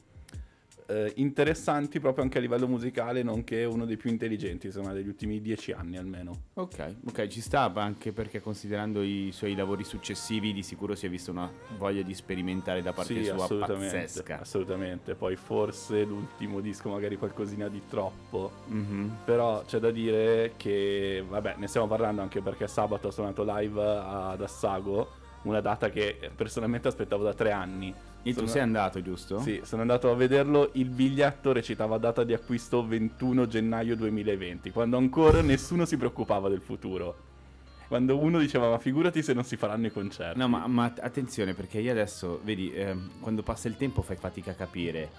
eh, 0.87 1.13
interessanti 1.17 2.01
proprio 2.01 2.25
anche 2.25 2.39
a 2.39 2.41
livello 2.41 2.67
musicale, 2.69 3.23
nonché 3.23 3.65
uno 3.65 3.85
dei 3.85 3.97
più 3.97 4.11
intelligenti, 4.11 4.67
insomma, 4.67 4.93
degli 4.93 5.09
ultimi 5.09 5.41
dieci 5.41 5.73
anni 5.73 5.97
almeno. 5.97 6.43
Ok, 6.55 6.97
ok, 7.09 7.27
ci 7.29 7.41
sta 7.41 7.73
anche 7.75 8.13
perché 8.13 8.41
considerando 8.41 9.03
i 9.03 9.31
suoi 9.33 9.55
lavori 9.55 9.85
successivi 9.85 10.53
di 10.53 10.63
sicuro 10.63 10.95
si 10.95 11.07
è 11.07 11.09
vista 11.09 11.31
una 11.31 11.51
voglia 11.79 12.03
di 12.03 12.15
sperimentare 12.15 12.83
da 12.83 12.93
parte 12.93 13.15
sì, 13.15 13.25
sua 13.25 13.45
assolutamente, 13.45 13.97
pazzesca. 13.99 14.41
assolutamente. 14.41 15.15
Poi 15.15 15.37
forse 15.37 16.05
l'ultimo 16.05 16.61
disco 16.61 16.89
magari 16.91 17.17
qualcosina 17.17 17.69
di 17.69 17.83
troppo, 17.89 18.51
Mhm. 18.67 19.19
però 19.25 19.63
c'è 19.65 19.79
da 19.79 19.91
dire 19.91 20.53
che, 20.57 21.25
vabbè, 21.27 21.55
ne 21.59 21.67
stiamo 21.67 21.87
parlando 21.87 22.21
anche 22.23 22.41
perché 22.41 22.67
sabato 22.67 23.09
ho 23.09 23.11
suonato 23.11 23.43
live 23.47 23.81
ad 23.83 24.41
Assago, 24.43 25.09
una 25.43 25.61
data 25.61 25.91
che 25.91 26.31
personalmente 26.35 26.89
aspettavo 26.89 27.23
da 27.23 27.35
tre 27.35 27.51
anni. 27.53 27.95
E 28.27 28.31
tu 28.31 28.39
Sono- 28.39 28.47
sei 28.49 28.63
andato, 28.63 29.03
giusto? 29.03 29.39
Sì, 29.41 29.61
sono 29.65 29.83
andato 29.83 30.11
a 30.11 30.15
vederlo, 30.15 30.71
il 30.75 30.89
biglietto 30.89 31.53
recitava 31.53 31.99
data 31.99 32.25
di 32.25 32.33
acquisto 32.33 32.87
21 32.87 33.47
gennaio 33.47 33.95
2020, 33.97 34.71
quando 34.71 34.97
ancora 34.97 35.43
nessuno 35.43 35.85
si 35.85 35.99
preoccupava 35.99 36.49
del 36.49 36.63
futuro. 36.63 37.17
Quando 37.87 38.19
uno 38.19 38.39
diceva 38.39 38.71
ma 38.71 38.79
figurati 38.79 39.23
se 39.23 39.35
non 39.35 39.45
si 39.45 39.57
faranno 39.57 39.87
i 39.87 39.93
concerti. 39.93 40.39
No, 40.39 40.49
ma, 40.49 40.67
ma 40.67 40.91
attenzione 41.01 41.53
perché 41.53 41.81
io 41.81 41.91
adesso, 41.93 42.41
vedi, 42.43 42.73
ehm, 42.73 43.11
quando 43.21 43.43
passa 43.43 43.69
il 43.69 43.77
tempo 43.77 44.01
fai 44.01 44.17
fatica 44.17 44.53
a 44.53 44.55
capire. 44.55 45.11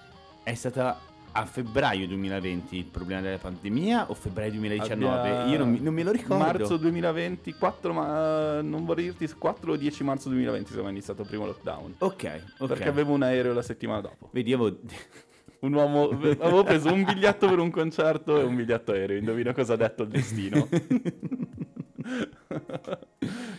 È 0.42 0.52
stata 0.54 0.98
a 1.38 1.44
febbraio 1.44 2.06
2020 2.06 2.76
il 2.78 2.84
problema 2.86 3.20
della 3.20 3.36
pandemia 3.38 4.10
o 4.10 4.14
febbraio 4.14 4.52
2019? 4.52 5.18
Abbia- 5.18 5.44
Io 5.52 5.58
non, 5.58 5.70
mi- 5.70 5.80
non 5.80 5.92
me 5.94 6.02
lo 6.02 6.10
ricordo. 6.10 6.42
Marzo 6.42 6.76
2020, 6.78 7.52
4 7.54 7.92
ma 7.92 8.60
non 8.62 8.84
vorrei 8.84 9.04
dirti 9.04 9.28
4 9.36 9.72
o 9.72 9.76
10 9.76 10.02
marzo 10.04 10.28
2020 10.30 10.70
insomma 10.70 10.88
è 10.88 10.92
iniziato 10.92 11.22
il 11.22 11.28
primo 11.28 11.44
lockdown. 11.46 11.94
Ok, 11.98 12.42
ok. 12.58 12.68
Perché 12.68 12.88
avevo 12.88 13.12
un 13.12 13.22
aereo 13.22 13.52
la 13.52 13.62
settimana 13.62 14.00
dopo. 14.00 14.30
Vedi, 14.32 14.52
avevo... 14.52 14.78
Un 15.58 15.72
uomo 15.72 16.10
avevo 16.10 16.62
preso 16.64 16.92
un 16.92 17.02
biglietto 17.02 17.48
per 17.48 17.58
un 17.58 17.70
concerto 17.70 18.38
e 18.38 18.42
un 18.44 18.54
biglietto 18.54 18.92
aereo, 18.92 19.16
indovina 19.16 19.54
cosa 19.54 19.72
ha 19.72 19.76
detto 19.76 20.02
il 20.02 20.10
destino. 20.10 20.68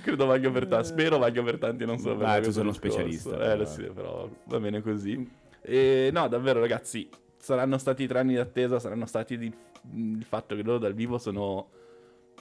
Credo 0.04 0.26
valga 0.26 0.50
per 0.52 0.68
tanti, 0.68 0.88
spero 0.88 1.18
valga 1.18 1.42
per 1.44 1.58
tanti, 1.58 1.86
non 1.86 1.98
so 1.98 2.12
Ah, 2.22 2.40
tu 2.40 2.52
sei 2.52 2.62
uno 2.62 2.72
specialista, 2.72 3.34
Eh, 3.34 3.38
però. 3.58 3.66
sì, 3.66 3.82
però 3.94 4.30
va 4.46 4.60
bene 4.60 4.82
così. 4.82 5.28
E 5.62 6.10
no, 6.14 6.28
davvero 6.28 6.60
ragazzi, 6.62 7.10
saranno 7.48 7.77
stati 7.77 8.06
tre 8.08 8.20
anni 8.20 8.34
d'attesa, 8.36 8.77
saranno 8.77 9.06
stati 9.06 9.38
di- 9.38 9.54
il 9.94 10.25
fatto 10.25 10.54
che 10.54 10.63
loro 10.63 10.80
dal 10.80 10.94
vivo 10.94 11.18
sono 11.18 11.70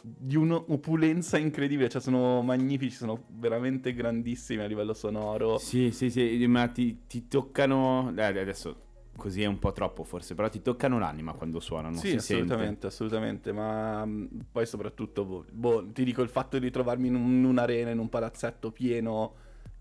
di 0.02 0.34
un'opulenza 0.34 1.38
incredibile, 1.38 1.88
cioè 1.88 2.00
sono 2.00 2.42
magnifici, 2.42 2.96
sono 2.96 3.24
veramente 3.28 3.94
grandissimi 3.94 4.62
a 4.62 4.66
livello 4.66 4.94
sonoro. 4.94 5.58
Sì, 5.58 5.92
sì, 5.92 6.10
sì, 6.10 6.44
ma 6.48 6.66
ti, 6.66 7.06
ti 7.06 7.28
toccano... 7.28 8.12
eh, 8.16 8.22
adesso 8.22 8.82
così 9.16 9.42
è 9.42 9.46
un 9.46 9.60
po' 9.60 9.72
troppo 9.72 10.02
forse, 10.02 10.34
però 10.34 10.48
ti 10.48 10.60
toccano 10.60 10.98
l'anima 10.98 11.32
quando 11.34 11.60
suonano. 11.60 11.96
Sì, 11.96 12.14
assolutamente, 12.14 12.88
assolutamente, 12.88 13.52
ma 13.52 14.04
mh, 14.04 14.46
poi 14.50 14.66
soprattutto, 14.66 15.24
boh, 15.24 15.44
boh, 15.52 15.86
ti 15.92 16.02
dico 16.02 16.22
il 16.22 16.28
fatto 16.28 16.58
di 16.58 16.70
trovarmi 16.70 17.06
in 17.08 17.44
un'arena, 17.44 17.90
in 17.90 17.98
un 17.98 18.08
palazzetto 18.08 18.72
pieno, 18.72 19.34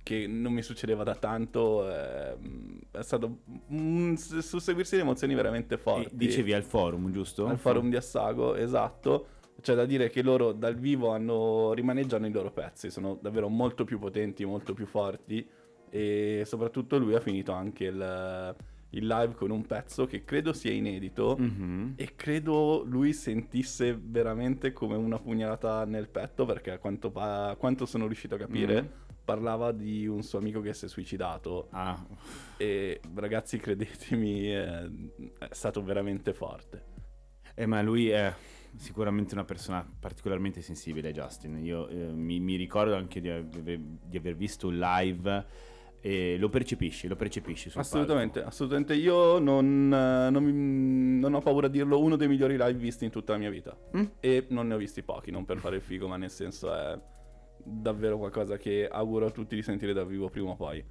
che 0.06 0.28
non 0.28 0.54
mi 0.54 0.62
succedeva 0.62 1.04
da 1.04 1.16
tanto, 1.16 1.90
eh, 1.90 2.36
è 2.92 3.02
stato 3.02 3.40
un 3.70 4.16
susseguirsi 4.16 4.96
di 4.98 5.02
emozioni 5.02 5.34
veramente 5.34 5.80
forti. 5.80 6.06
E 6.06 6.10
dicevi 6.14 6.54
al 6.54 6.62
forum, 6.62 7.12
giusto? 7.12 7.48
Al 7.48 7.58
forum 7.58 7.90
di 7.90 7.96
Assago, 7.96 8.54
esatto. 8.54 9.26
C'è 9.60 9.74
da 9.74 9.86
dire 9.88 10.12
che 10.12 10.22
loro 10.22 10.52
dal 10.52 10.76
vivo 10.76 11.10
hanno, 11.10 11.74
rimaneggiano 11.74 12.28
i 12.28 12.32
loro 12.32 12.52
pezzi, 12.52 12.92
sono 12.92 13.18
davvero 13.20 13.50
molto 13.50 13.84
più 13.84 13.98
potenti, 13.98 14.46
molto 14.46 14.76
più 14.76 14.86
forti 14.86 15.44
e 15.90 16.44
soprattutto 16.46 17.00
lui 17.00 17.16
ha 17.16 17.20
finito 17.20 17.52
anche 17.54 17.86
il, 17.86 18.56
il 18.92 19.08
live 19.08 19.34
con 19.34 19.50
un 19.50 19.66
pezzo 19.66 20.06
che 20.06 20.24
credo 20.24 20.54
sia 20.54 20.72
inedito 20.72 21.36
Mhm. 21.40 21.94
e 21.96 22.14
credo 22.16 22.84
lui 22.86 23.12
sentisse 23.12 23.98
veramente 24.00 24.72
come 24.72 24.96
una 24.98 25.18
pugnalata 25.18 25.84
nel 25.86 26.10
petto 26.10 26.46
perché 26.46 26.70
a 26.72 26.78
quanto, 26.78 27.10
pa- 27.10 27.50
a 27.50 27.56
quanto 27.56 27.88
sono 27.88 28.06
riuscito 28.06 28.36
a 28.36 28.38
capire 28.38 28.82
Mhm. 28.82 28.90
Parlava 29.26 29.72
di 29.72 30.08
un 30.08 30.22
suo 30.24 30.40
amico 30.40 30.62
che 30.62 30.74
si 30.74 30.86
è 30.86 30.88
suicidato 30.88 31.68
Ah, 31.72 32.06
e 32.58 33.02
ragazzi 33.16 33.58
credetemi 33.58 34.54
eh, 34.56 34.90
è 35.40 35.48
stato 35.52 35.84
veramente 35.84 36.34
forte. 36.34 36.84
eh, 37.56 37.66
ma 37.66 37.82
lui 37.82 38.10
è... 38.10 38.34
sicuramente 38.78 39.34
una 39.34 39.46
persona 39.46 39.86
particolarmente 40.00 40.62
sensibile, 40.62 41.12
Justin. 41.14 41.58
Io 41.64 41.88
eh, 41.88 41.96
mi, 42.14 42.40
mi 42.40 42.56
ricordo 42.56 42.96
anche 42.96 43.20
di 43.22 43.30
aver, 43.30 43.80
di 43.80 44.18
aver 44.18 44.36
visto 44.36 44.68
un 44.68 44.78
live 44.78 45.46
e 46.02 46.38
lo 46.38 46.50
percepisci, 46.50 47.08
lo 47.08 47.16
percepisci 47.16 47.72
Assolutamente, 47.74 48.44
assolutamente. 48.44 48.94
Io 48.94 49.40
non, 49.40 49.92
eh, 49.92 50.30
non 50.30 51.20
non 51.20 51.34
ho 51.34 51.40
paura 51.42 51.66
a 51.68 51.70
dirlo, 51.70 52.00
uno 52.00 52.16
dei 52.18 52.28
migliori 52.28 52.58
live 52.58 52.74
visti 52.74 53.06
in 53.06 53.12
tutta 53.12 53.32
la 53.32 53.40
mia 53.40 53.50
vita. 53.50 53.76
Mm? 53.98 54.04
E 54.20 54.46
non 54.50 54.68
ne 54.68 54.74
ho 54.76 54.78
visti 54.78 55.02
pochi, 55.02 55.32
non 55.32 55.46
per 55.46 55.58
fare 55.58 55.78
il 55.78 55.82
figo, 55.82 56.08
ma 56.08 56.18
nel 56.18 56.30
senso 56.30 56.72
è 56.76 57.00
davvero 57.66 58.18
qualcosa 58.18 58.58
che 58.58 58.88
auguro 58.88 59.26
a 59.26 59.32
tutti 59.32 59.56
di 59.56 59.62
sentire 59.64 59.92
dal 59.94 60.06
vivo 60.08 60.30
prima 60.30 60.52
o 60.52 60.56
poi. 60.56 60.84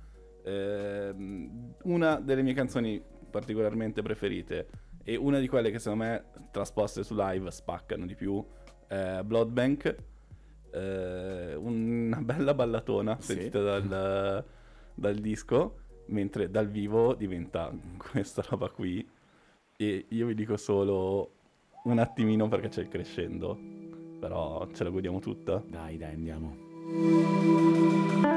Ehm, 0.44 1.74
una 1.84 2.16
delle 2.20 2.42
mie 2.42 2.54
canzoni 2.54 3.02
particolarmente 3.30 4.02
preferite 4.02 4.68
e 5.02 5.16
una 5.16 5.38
di 5.38 5.48
quelle 5.48 5.70
che 5.70 5.78
secondo 5.78 6.04
me 6.04 6.24
trasposte 6.50 7.02
su 7.02 7.14
live 7.16 7.50
spaccano 7.50 8.06
di 8.06 8.14
più 8.14 8.44
è 8.86 9.20
Blood 9.24 9.50
Bank. 9.50 9.96
Eh, 10.72 11.54
una 11.54 12.20
bella 12.20 12.52
ballatona 12.54 13.16
Sì. 13.20 13.32
sentita 13.34 13.60
dal, 13.60 14.44
dal 14.94 15.14
disco, 15.16 15.76
mentre 16.06 16.50
dal 16.50 16.68
vivo 16.68 17.14
diventa 17.14 17.72
questa 17.96 18.44
roba 18.48 18.68
qui. 18.70 19.06
E 19.76 20.06
io 20.08 20.26
vi 20.26 20.34
dico 20.34 20.56
solo 20.56 21.32
un 21.84 21.98
attimino 21.98 22.48
perché 22.48 22.68
c'è 22.68 22.82
il 22.82 22.88
crescendo, 22.88 23.58
però 24.20 24.66
ce 24.72 24.84
la 24.84 24.90
godiamo 24.90 25.18
tutta. 25.18 25.62
Dai, 25.66 25.96
dai, 25.96 26.14
andiamo. 26.14 26.63
Thank 26.86 28.24
you. 28.24 28.33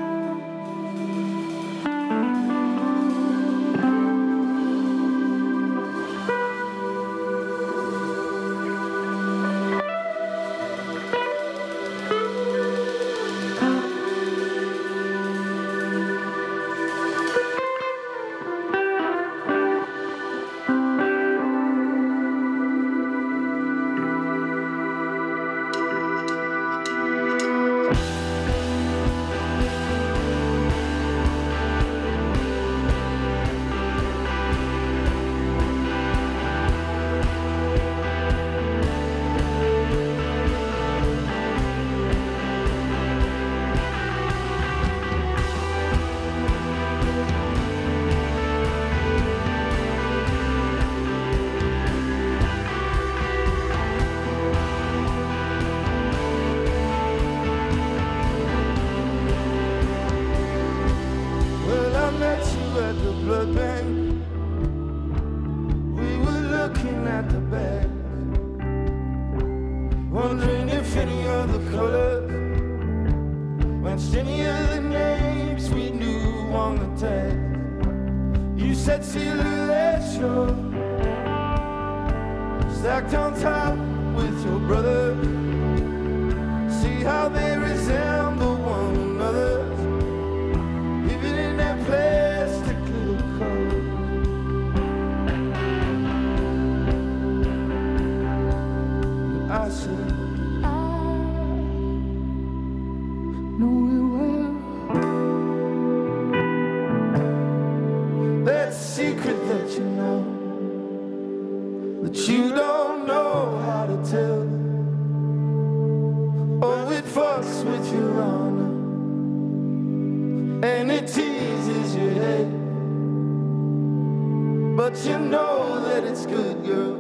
But 124.90 125.06
you 125.06 125.20
know 125.20 125.82
that 125.84 126.06
it's 126.06 126.26
good, 126.26 126.66
girl. 126.66 126.96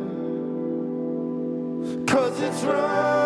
Cause 2.06 2.38
it's 2.42 2.62
running 2.66 3.17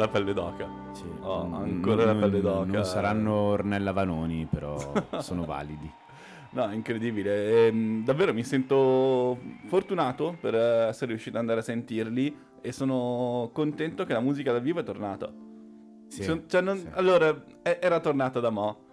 la 0.00 0.08
pelle 0.08 0.32
d'oca. 0.32 0.68
Sì. 0.92 1.04
Mm, 1.04 1.54
ancora 1.54 2.04
la 2.06 2.14
pelle 2.14 2.40
d'oca. 2.40 2.64
Non 2.72 2.84
saranno 2.84 3.32
Ornella 3.34 3.92
Vanoni, 3.92 4.46
però 4.50 4.76
sono 5.20 5.44
validi. 5.44 5.90
No, 6.52 6.68
è 6.68 6.74
incredibile. 6.74 7.66
Ehm, 7.68 8.02
davvero 8.04 8.34
mi 8.34 8.42
sento 8.42 9.38
fortunato 9.66 10.36
per 10.40 10.54
eh, 10.54 10.88
essere 10.88 11.10
riuscito 11.12 11.36
ad 11.36 11.42
andare 11.42 11.60
a 11.60 11.62
sentirli 11.62 12.36
e 12.60 12.72
sono 12.72 13.50
contento 13.52 14.04
che 14.04 14.12
la 14.12 14.20
musica 14.20 14.50
dal 14.52 14.60
vivo 14.60 14.80
è 14.80 14.82
tornata. 14.82 15.32
Sì, 16.08 16.24
Son- 16.24 16.44
cioè, 16.48 16.60
non- 16.60 16.78
sì. 16.78 16.88
Allora, 16.92 17.44
è- 17.62 17.78
era 17.80 18.00
tornata 18.00 18.40
da 18.40 18.50
mo'. 18.50 18.88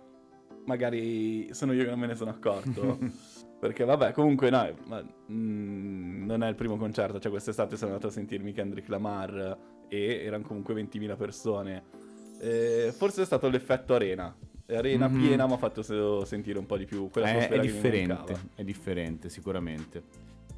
Magari 0.66 1.52
sono 1.54 1.72
io 1.74 1.84
che 1.84 1.90
non 1.90 2.00
me 2.00 2.08
ne 2.08 2.16
sono 2.16 2.30
accorto. 2.30 3.00
Perché 3.60 3.86
vabbè, 3.86 4.12
comunque 4.12 4.52
no, 4.52 4.70
ma, 4.86 5.04
mm, 5.32 6.26
non 6.28 6.44
è 6.44 6.48
il 6.48 6.54
primo 6.54 6.78
concerto, 6.78 7.20
cioè 7.20 7.32
quest'estate 7.32 7.76
sono 7.76 7.90
andato 7.94 8.08
a 8.08 8.12
sentirmi 8.12 8.52
Kendrick 8.52 8.88
Lamar 8.88 9.58
e 9.90 10.24
erano 10.26 10.44
comunque 10.46 10.74
20.000 10.74 11.16
persone. 11.16 11.84
Eh, 12.40 12.94
forse 12.96 13.22
è 13.24 13.26
stato 13.26 13.50
l'effetto 13.50 13.94
arena. 13.94 14.36
Arena 14.70 15.08
Mhm. 15.08 15.20
piena 15.22 15.48
mi 15.48 15.54
ha 15.54 15.58
fatto 15.58 15.82
se- 15.82 16.26
sentire 16.26 16.60
un 16.60 16.66
po' 16.66 16.78
di 16.78 16.86
più 16.86 17.10
quella 17.10 17.28
È, 17.28 17.48
è 17.50 17.60
differente, 17.60 18.38
è 18.56 18.64
differente 18.64 19.30
sicuramente. 19.30 20.04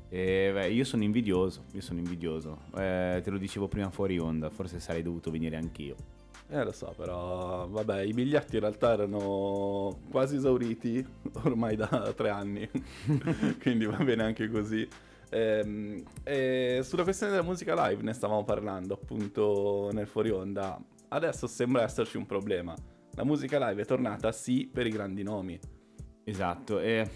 E, 0.09 0.49
beh, 0.51 0.69
io 0.71 0.83
sono 0.83 1.03
invidioso, 1.03 1.65
io 1.73 1.81
sono 1.81 1.99
invidioso. 1.99 2.61
Eh, 2.75 3.21
te 3.23 3.29
lo 3.29 3.37
dicevo 3.37 3.67
prima 3.67 3.91
fuori 3.91 4.17
onda, 4.17 4.49
forse 4.49 4.79
sarei 4.79 5.03
dovuto 5.03 5.29
venire 5.29 5.55
anch'io. 5.57 5.95
Eh 6.51 6.63
lo 6.63 6.71
so, 6.71 6.91
però 6.97 7.67
vabbè, 7.67 8.01
i 8.01 8.11
biglietti 8.13 8.55
in 8.55 8.61
realtà 8.61 8.93
erano 8.93 9.99
quasi 10.09 10.37
esauriti 10.37 11.05
ormai 11.43 11.75
da 11.75 12.11
tre 12.15 12.29
anni, 12.29 12.67
quindi 13.61 13.85
va 13.85 13.97
bene 14.03 14.23
anche 14.23 14.49
così. 14.49 14.87
Ehm, 15.31 16.03
e 16.23 16.79
sulla 16.83 17.03
questione 17.03 17.31
della 17.31 17.43
musica 17.43 17.87
live 17.87 18.01
ne 18.01 18.13
stavamo 18.13 18.43
parlando 18.43 18.93
appunto 18.95 19.89
nel 19.93 20.07
fuori 20.07 20.29
onda. 20.31 20.81
Adesso 21.09 21.47
sembra 21.47 21.83
esserci 21.83 22.17
un 22.17 22.25
problema. 22.25 22.73
La 23.15 23.23
musica 23.23 23.67
live 23.67 23.81
è 23.81 23.85
tornata 23.85 24.31
sì 24.31 24.69
per 24.71 24.85
i 24.87 24.91
grandi 24.91 25.23
nomi. 25.23 25.59
Esatto, 26.23 26.79
e 26.79 27.07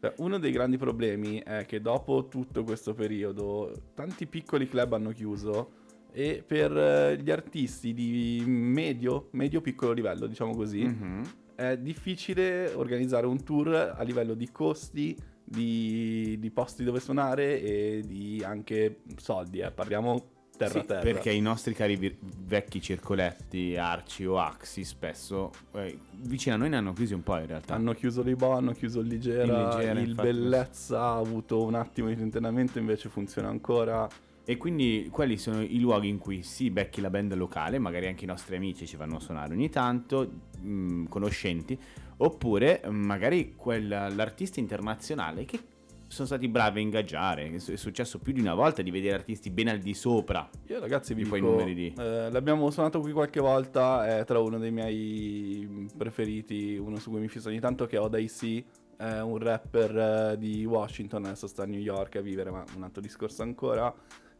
Cioè, 0.00 0.14
Uno 0.18 0.38
dei 0.38 0.52
grandi 0.52 0.76
problemi 0.76 1.40
è 1.42 1.64
che 1.66 1.80
dopo 1.80 2.28
tutto 2.28 2.62
questo 2.62 2.92
periodo 2.92 3.72
tanti 3.94 4.26
piccoli 4.26 4.68
club 4.68 4.92
hanno 4.92 5.10
chiuso 5.12 5.82
e 6.12 6.44
per 6.46 6.76
eh, 6.76 7.16
gli 7.22 7.30
artisti 7.30 7.94
di 7.94 8.42
medio, 8.46 9.28
medio-piccolo 9.32 9.92
livello, 9.92 10.26
diciamo 10.26 10.54
così, 10.54 10.82
Mhm. 10.84 11.22
è 11.54 11.78
difficile 11.78 12.70
organizzare 12.74 13.26
un 13.26 13.42
tour 13.42 13.94
a 13.96 14.02
livello 14.02 14.34
di 14.34 14.50
costi, 14.52 15.16
di, 15.44 16.36
di 16.38 16.50
posti 16.50 16.84
dove 16.84 17.00
suonare 17.00 17.60
e 17.60 18.02
di 18.06 18.42
anche 18.44 19.00
soldi, 19.16 19.58
eh. 19.60 19.70
parliamo 19.70 20.32
terra 20.56 20.80
Sì, 20.80 20.86
terra. 20.86 21.00
perché 21.00 21.30
i 21.32 21.40
nostri 21.40 21.74
cari 21.74 21.96
vi- 21.96 22.16
vecchi 22.44 22.80
circoletti, 22.80 23.76
Arci 23.76 24.24
o 24.24 24.38
Axi, 24.38 24.84
spesso 24.84 25.50
eh, 25.72 25.98
vicino 26.20 26.54
a 26.54 26.58
noi 26.58 26.68
ne 26.70 26.76
hanno 26.76 26.92
chiusi 26.92 27.12
un 27.12 27.22
po' 27.22 27.36
in 27.38 27.46
realtà. 27.46 27.74
Hanno 27.74 27.92
chiuso 27.92 28.22
l'Ibo, 28.22 28.52
hanno 28.52 28.72
chiuso 28.72 29.00
il 29.00 29.08
Ligera, 29.08 29.42
Il 29.44 29.76
Ligera, 29.76 30.00
il. 30.00 30.14
Bellezza 30.14 31.00
ha 31.00 31.16
avuto 31.16 31.62
un 31.62 31.74
attimo 31.74 32.08
di 32.08 32.16
tentennamento, 32.16 32.78
invece 32.78 33.08
funziona 33.08 33.48
ancora. 33.48 34.08
E 34.46 34.58
quindi 34.58 35.08
quelli 35.10 35.38
sono 35.38 35.62
i 35.62 35.80
luoghi 35.80 36.06
in 36.08 36.18
cui 36.18 36.42
si 36.42 36.70
becchi 36.70 37.00
la 37.00 37.08
band 37.08 37.34
locale, 37.34 37.78
magari 37.78 38.06
anche 38.06 38.24
i 38.24 38.26
nostri 38.26 38.54
amici 38.56 38.86
ci 38.86 38.96
vanno 38.96 39.16
a 39.16 39.20
suonare 39.20 39.54
ogni 39.54 39.70
tanto, 39.70 40.30
mh, 40.60 41.04
conoscenti, 41.08 41.76
oppure 42.18 42.82
magari 42.90 43.54
quel- 43.56 43.88
l'artista 43.88 44.60
internazionale 44.60 45.44
che 45.44 45.58
sono 46.06 46.26
stati 46.28 46.46
bravi 46.48 46.78
a 46.78 46.82
ingaggiare. 46.82 47.50
È 47.50 47.58
su- 47.58 47.72
è 47.72 47.76
successo 47.76 48.20
più 48.20 48.32
di 48.32 48.40
una 48.40 48.54
volta 48.54 48.82
di 48.82 48.90
vedere 48.92 49.14
artisti 49.16 49.50
ben 49.50 49.68
al 49.68 49.78
di 49.78 49.94
sopra. 49.94 50.48
Io 50.68 50.78
ragazzi 50.78 51.12
vi 51.14 51.24
Di 51.24 51.30
dico, 51.30 51.44
numeri 51.44 51.74
lì. 51.74 51.94
eh, 51.98 52.30
l'abbiamo 52.30 52.70
suonato 52.70 53.00
qui 53.00 53.10
qualche 53.12 53.40
volta, 53.40 54.18
è 54.18 54.24
tra 54.24 54.38
uno 54.38 54.58
dei 54.58 54.70
miei 54.70 55.88
preferiti, 55.96 56.76
uno 56.76 56.98
su 56.98 57.10
cui 57.10 57.20
mi 57.20 57.28
fisso 57.28 57.48
ogni 57.48 57.58
tanto 57.58 57.86
che 57.86 57.96
è 57.96 58.00
Oda 58.00 58.18
C, 58.18 58.62
è 58.96 59.18
un 59.20 59.38
rapper 59.38 59.96
eh, 60.32 60.38
di 60.38 60.64
Washington, 60.64 61.24
adesso 61.24 61.48
sta 61.48 61.64
a 61.64 61.66
New 61.66 61.80
York 61.80 62.14
a 62.16 62.20
vivere, 62.20 62.50
ma 62.50 62.64
un 62.76 62.84
altro 62.84 63.00
discorso 63.02 63.42
ancora. 63.42 63.92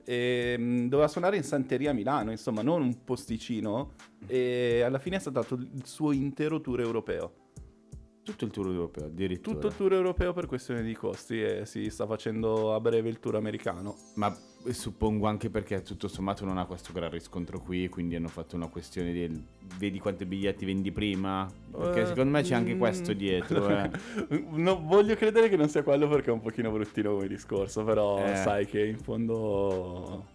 E, 0.05 0.57
mh, 0.57 0.87
doveva 0.89 1.09
suonare 1.09 1.37
in 1.37 1.43
Santeria 1.43 1.91
a 1.91 1.95
Milano, 1.95 2.31
insomma, 2.31 2.63
non 2.63 2.83
un 2.83 3.03
posticino, 3.03 3.95
e 4.29 4.83
alla 4.83 4.99
fine 5.01 5.17
è 5.17 5.19
stato 5.19 5.55
il 5.55 5.85
suo 5.87 6.13
intero 6.13 6.61
tour 6.61 6.81
europeo. 6.81 7.33
Tutto 8.25 8.45
il 8.47 8.51
tour 8.51 8.69
europeo, 8.69 9.05
addirittura. 9.05 9.55
Tutto 9.55 9.67
il 9.69 9.77
tour 9.77 9.93
europeo 9.93 10.33
per 10.33 10.47
questione 10.47 10.83
di 10.83 10.95
costi 10.95 11.43
e 11.43 11.67
si 11.67 11.91
sta 11.91 12.07
facendo 12.07 12.73
a 12.75 12.81
breve 12.81 13.11
il 13.11 13.21
tour 13.21 13.37
americano. 13.37 13.95
Ma 14.15 14.35
eh, 14.65 14.73
suppongo 14.73 15.27
anche 15.27 15.51
perché 15.51 15.83
tutto 15.83 16.09
sommato 16.09 16.47
non 16.47 16.57
ha 16.57 16.65
questo 16.65 16.93
gran 16.95 17.11
riscontro 17.11 17.61
qui, 17.61 17.87
quindi 17.91 18.17
hanno 18.17 18.29
fatto 18.29 18.57
una 18.57 18.69
questione 18.69 19.13
del 19.13 19.39
vedi 19.79 19.99
quanti 19.99 20.25
biglietti 20.25 20.65
vendi 20.65 20.91
prima. 20.91 21.47
Perché 21.71 22.01
Eh, 22.01 22.07
secondo 22.07 22.31
me 22.31 22.41
c'è 22.43 22.55
anche 22.55 22.75
mm, 22.75 22.79
questo 22.79 23.13
dietro. 23.13 23.69
eh. 23.69 23.91
No, 24.53 24.81
voglio 24.83 25.17
credere 25.17 25.51
che 25.51 25.57
non 25.57 25.69
sia 25.69 25.83
quello 25.83 26.09
perché 26.09 26.31
è 26.31 26.33
un 26.33 26.41
pochino 26.41 26.71
bruttino 26.71 27.13
come 27.13 27.29
discorso, 27.29 27.85
però 27.85 28.25
Eh. 28.25 28.37
sai 28.37 28.65
che 28.67 28.87
in 28.87 28.99
fondo 28.99 30.29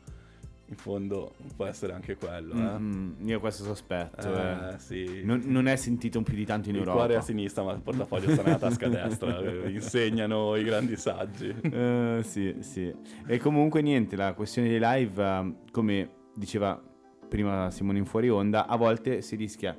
in 0.70 0.76
fondo 0.76 1.34
può 1.56 1.66
essere 1.66 1.94
anche 1.94 2.16
quello, 2.16 2.54
eh. 2.54 2.78
Mm, 2.80 3.28
io 3.28 3.40
questo 3.40 3.64
sospetto. 3.64 4.32
eh. 4.34 4.74
Eh, 4.76 4.80
sì. 4.80 5.22
Non, 5.24 5.42
non 5.46 5.68
è 5.68 5.76
sentito 5.76 6.22
più 6.22 6.36
di 6.36 6.46
tanto 6.46 6.70
in 6.70 6.76
il 6.76 6.82
Europa. 6.82 6.98
cuore 7.00 7.14
è 7.16 7.18
a 7.18 7.22
sinistra, 7.22 7.64
ma 7.64 7.74
il 7.74 7.82
portafoglio 7.82 8.32
sta 8.32 8.44
nella 8.44 8.58
tasca 8.60 8.88
destra. 8.88 9.40
eh, 9.40 9.70
Insegnano 9.72 10.56
i 10.56 10.64
grandi 10.64 10.96
saggi. 10.96 11.54
Eh, 11.62 12.20
sì, 12.24 12.58
sì. 12.60 12.94
E 13.26 13.38
comunque 13.40 13.82
niente, 13.82 14.16
la 14.16 14.34
questione 14.34 14.70
dei 14.70 14.80
live, 14.80 15.24
eh, 15.24 15.54
come 15.72 16.10
diceva 16.36 16.80
prima 17.28 17.72
Simone 17.72 17.98
in 17.98 18.06
fuori 18.06 18.30
onda, 18.30 18.68
a 18.68 18.76
volte 18.76 19.22
si 19.22 19.36
rischia 19.36 19.78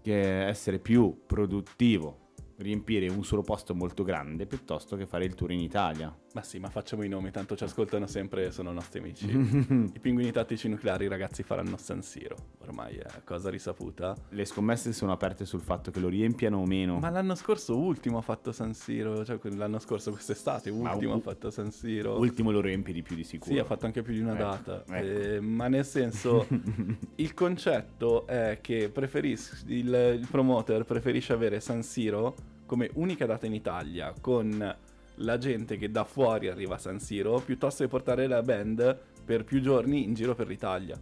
che 0.00 0.44
essere 0.46 0.78
più 0.78 1.22
produttivo, 1.26 2.30
riempire 2.58 3.08
un 3.08 3.24
solo 3.24 3.42
posto 3.42 3.74
molto 3.74 4.04
grande, 4.04 4.46
piuttosto 4.46 4.96
che 4.96 5.06
fare 5.06 5.24
il 5.24 5.34
tour 5.34 5.50
in 5.50 5.60
Italia. 5.60 6.16
Ma 6.34 6.42
sì, 6.42 6.58
ma 6.58 6.68
facciamo 6.68 7.04
i 7.04 7.08
nomi, 7.08 7.30
tanto 7.30 7.54
ci 7.56 7.62
ascoltano 7.62 8.08
sempre, 8.08 8.50
sono 8.50 8.72
nostri 8.72 8.98
amici. 8.98 9.26
I 9.94 9.98
pinguini 10.00 10.32
tattici 10.32 10.66
nucleari, 10.68 11.06
ragazzi, 11.06 11.44
faranno 11.44 11.76
San 11.76 12.02
Siro. 12.02 12.34
Ormai 12.58 12.96
è 12.96 13.06
cosa 13.22 13.50
risaputa. 13.50 14.16
Le 14.30 14.44
scommesse 14.44 14.92
sono 14.92 15.12
aperte 15.12 15.44
sul 15.44 15.60
fatto 15.60 15.92
che 15.92 16.00
lo 16.00 16.08
riempiano 16.08 16.58
o 16.58 16.66
meno. 16.66 16.98
Ma 16.98 17.08
l'anno 17.10 17.36
scorso 17.36 17.78
ultimo 17.78 18.18
ha 18.18 18.20
fatto 18.20 18.50
San 18.50 18.74
Siro, 18.74 19.24
cioè 19.24 19.38
l'anno 19.54 19.78
scorso 19.78 20.10
quest'estate 20.10 20.70
ultimo 20.70 21.14
u- 21.14 21.18
ha 21.18 21.20
fatto 21.20 21.50
San 21.50 21.70
Siro. 21.70 22.18
Ultimo 22.18 22.50
lo 22.50 22.60
riempie 22.60 22.92
di 22.92 23.02
più 23.02 23.14
di 23.14 23.22
sicuro. 23.22 23.52
Sì, 23.54 23.60
ha 23.60 23.64
fatto 23.64 23.86
anche 23.86 24.02
più 24.02 24.12
di 24.14 24.20
una 24.20 24.32
Ecco, 24.32 24.42
data. 24.42 24.84
ecco. 24.88 25.06
Eh, 25.06 25.40
ma 25.40 25.68
nel 25.68 25.84
senso, 25.84 26.48
il 27.14 27.32
concetto 27.32 28.26
è 28.26 28.58
che 28.60 28.88
preferis- 28.92 29.62
il, 29.68 30.18
il 30.20 30.26
promoter 30.28 30.82
preferisce 30.84 31.32
avere 31.32 31.60
San 31.60 31.84
Siro 31.84 32.34
come 32.66 32.90
unica 32.94 33.24
data 33.24 33.46
in 33.46 33.54
Italia 33.54 34.12
con 34.20 34.76
la 35.16 35.38
gente 35.38 35.76
che 35.76 35.90
da 35.90 36.04
fuori 36.04 36.48
arriva 36.48 36.74
a 36.74 36.78
San 36.78 36.98
Siro 36.98 37.38
piuttosto 37.40 37.82
che 37.84 37.88
portare 37.88 38.26
la 38.26 38.42
band 38.42 38.98
per 39.24 39.44
più 39.44 39.60
giorni 39.60 40.02
in 40.04 40.14
giro 40.14 40.34
per 40.34 40.46
l'Italia. 40.48 40.98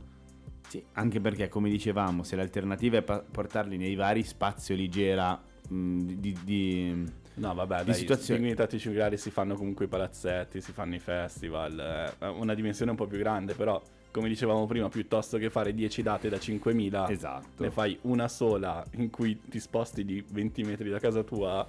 Sì, 0.69 0.83
anche 0.93 1.21
perché, 1.21 1.49
come 1.49 1.69
dicevamo, 1.69 2.23
se 2.23 2.35
l'alternativa 2.37 2.99
è 2.99 3.03
pa- 3.03 3.23
portarli 3.29 3.77
nei 3.77 3.95
vari 3.95 4.23
spazio 4.23 4.75
leggera 4.75 5.39
mh, 5.69 5.99
di, 6.15 6.39
di- 6.45 7.21
No, 7.35 7.55
vabbè, 7.55 7.79
Di 7.81 7.85
dai, 7.87 7.95
situazioni- 7.95 8.51
i 8.51 8.55
tattici 8.55 8.89
nucleari 8.89 9.17
si 9.17 9.31
fanno 9.31 9.55
comunque 9.55 9.87
i 9.87 9.89
palazzetti, 9.89 10.61
si 10.61 10.73
fanno 10.73 10.95
i 10.95 10.99
festival, 10.99 12.15
è 12.19 12.27
una 12.27 12.53
dimensione 12.55 12.91
un 12.91 12.97
po' 12.97 13.07
più 13.07 13.17
grande, 13.19 13.55
però 13.55 13.81
come 14.11 14.29
dicevamo 14.29 14.67
prima, 14.67 14.91
piuttosto 14.91 15.39
che 15.39 15.49
fare 15.49 15.73
10 15.73 16.03
date 16.03 16.29
da 16.29 16.37
5.000, 16.37 17.11
Esatto. 17.11 17.63
ne 17.63 17.71
fai 17.71 17.99
una 18.03 18.29
sola 18.29 18.85
in 18.97 19.09
cui 19.09 19.41
ti 19.49 19.59
sposti 19.61 20.05
di 20.05 20.23
20 20.31 20.63
metri 20.65 20.91
da 20.91 20.99
casa 20.99 21.23
tua 21.23 21.67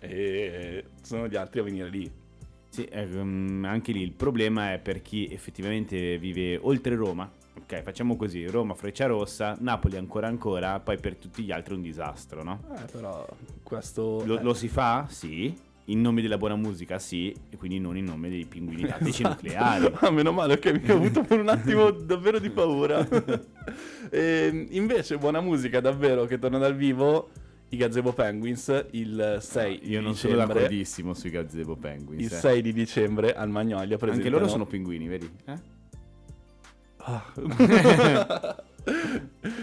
e 0.00 0.84
sono 1.02 1.28
gli 1.28 1.36
altri 1.36 1.60
a 1.60 1.62
venire 1.62 1.88
lì. 1.88 2.10
Sì, 2.68 2.84
ehm, 2.90 3.64
anche 3.66 3.92
lì 3.92 4.02
il 4.02 4.12
problema 4.12 4.72
è 4.72 4.78
per 4.78 5.00
chi 5.00 5.26
effettivamente 5.30 6.18
vive 6.18 6.58
oltre 6.60 6.94
Roma. 6.94 7.30
Ok, 7.58 7.82
facciamo 7.82 8.16
così, 8.16 8.44
Roma, 8.46 8.74
Freccia 8.74 9.06
Rossa, 9.06 9.56
Napoli 9.60 9.96
ancora 9.96 10.26
ancora, 10.26 10.78
poi 10.78 10.98
per 10.98 11.16
tutti 11.16 11.42
gli 11.42 11.50
altri 11.50 11.72
è 11.72 11.76
un 11.76 11.82
disastro, 11.82 12.42
no? 12.42 12.62
Eh, 12.76 12.84
però 12.92 13.26
questo... 13.62 14.22
Lo, 14.26 14.38
eh, 14.38 14.42
lo 14.42 14.52
si 14.52 14.68
fa? 14.68 15.06
Sì. 15.08 15.56
In 15.86 16.00
nome 16.00 16.20
della 16.20 16.36
buona 16.36 16.56
musica? 16.56 16.98
Sì. 16.98 17.34
E 17.48 17.56
quindi 17.56 17.78
non 17.78 17.96
in 17.96 18.04
nome 18.04 18.28
dei 18.28 18.44
pinguini 18.44 18.82
tattici 18.86 19.22
Esatto. 19.22 19.28
nucleari. 19.28 19.92
Ah, 20.00 20.10
meno 20.10 20.32
male 20.32 20.58
che 20.58 20.72
mi 20.74 20.90
ho 20.90 20.96
avuto 20.96 21.22
per 21.22 21.40
un 21.40 21.48
attimo 21.48 21.90
davvero 21.96 22.38
di 22.38 22.50
paura. 22.50 23.06
e, 24.10 24.66
invece, 24.70 25.16
buona 25.16 25.40
musica 25.40 25.80
davvero 25.80 26.26
che 26.26 26.38
torna 26.38 26.58
dal 26.58 26.76
vivo. 26.76 27.30
I 27.68 27.76
Gazebo 27.76 28.12
Penguins 28.12 28.86
il 28.92 29.38
6 29.40 29.80
di 29.80 29.90
Io 29.90 30.00
non 30.00 30.14
sono 30.14 30.34
dicembre. 30.34 30.54
d'accordissimo 30.60 31.14
sui 31.14 31.30
Gazebo 31.30 31.76
Penguins. 31.76 32.22
Il 32.22 32.32
eh. 32.32 32.38
6 32.38 32.62
di 32.62 32.72
dicembre 32.72 33.34
al 33.34 33.48
Magnolia 33.48 33.96
presentano... 33.96 34.26
Anche 34.26 34.30
loro 34.30 34.48
sono 34.48 34.66
pinguini, 34.66 35.08
vedi? 35.08 35.28
Eh? 35.44 35.74
Ah. 36.98 37.24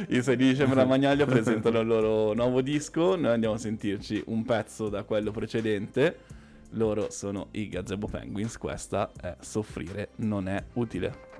il 0.09 0.23
6 0.23 0.35
di 0.35 0.49
dicembre 0.49 0.81
al 0.81 0.87
Magnolia 0.87 1.25
presentano 1.25 1.79
il 1.79 1.87
loro 1.87 2.33
nuovo 2.33 2.61
disco. 2.61 3.15
Noi 3.15 3.31
andiamo 3.31 3.55
a 3.55 3.59
sentirci 3.59 4.21
un 4.27 4.43
pezzo 4.43 4.89
da 4.89 5.03
quello 5.03 5.31
precedente. 5.31 6.19
Loro 6.71 7.09
sono 7.09 7.47
i 7.51 7.69
Gazebo 7.69 8.07
Penguins. 8.07 8.57
Questa 8.57 9.11
è 9.19 9.37
Soffrire 9.39 10.09
non 10.17 10.49
è 10.49 10.61
utile. 10.73 11.31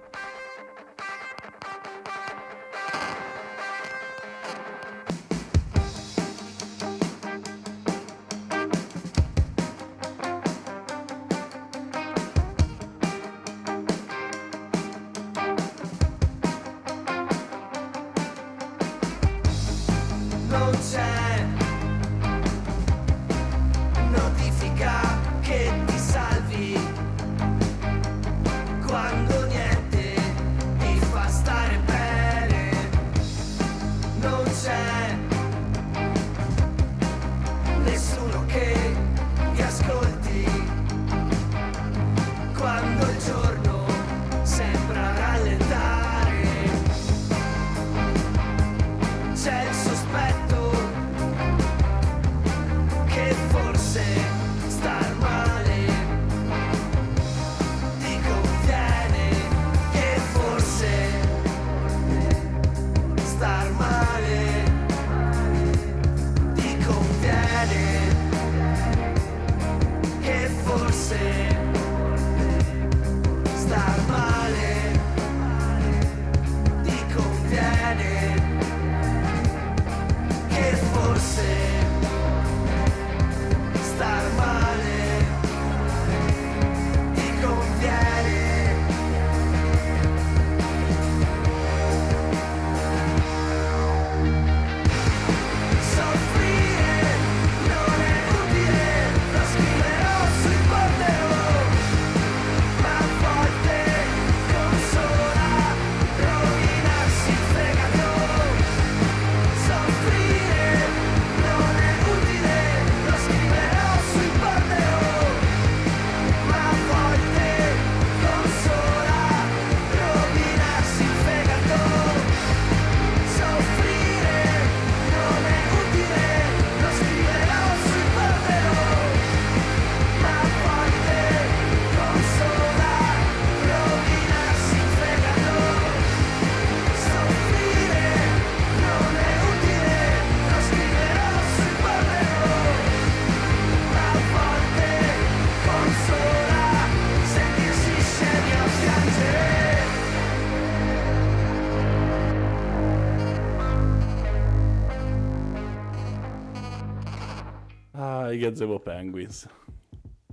I 158.34 158.38
Gazebo 158.38 158.80
Penguins. 158.80 159.48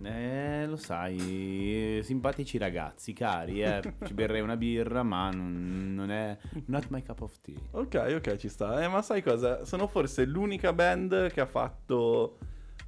Eh, 0.03 0.67
lo 0.67 0.77
sai, 0.77 2.01
simpatici 2.03 2.57
ragazzi, 2.57 3.13
cari, 3.13 3.63
eh. 3.63 3.81
Ci 4.03 4.15
berrei 4.15 4.41
una 4.41 4.57
birra, 4.57 5.03
ma 5.03 5.29
non, 5.31 5.93
non 5.95 6.11
è... 6.11 6.37
Not 6.67 6.87
my 6.89 7.03
cup 7.03 7.21
of 7.21 7.41
tea. 7.43 7.59
Ok, 7.73 8.15
ok, 8.17 8.37
ci 8.37 8.49
sta. 8.49 8.83
Eh, 8.83 8.89
ma 8.89 9.03
sai 9.03 9.23
cosa? 9.23 9.65
Sono 9.65 9.87
forse 9.87 10.25
l'unica 10.25 10.73
band 10.73 11.31
che 11.31 11.41
ha 11.41 11.47
fatto 11.47 12.39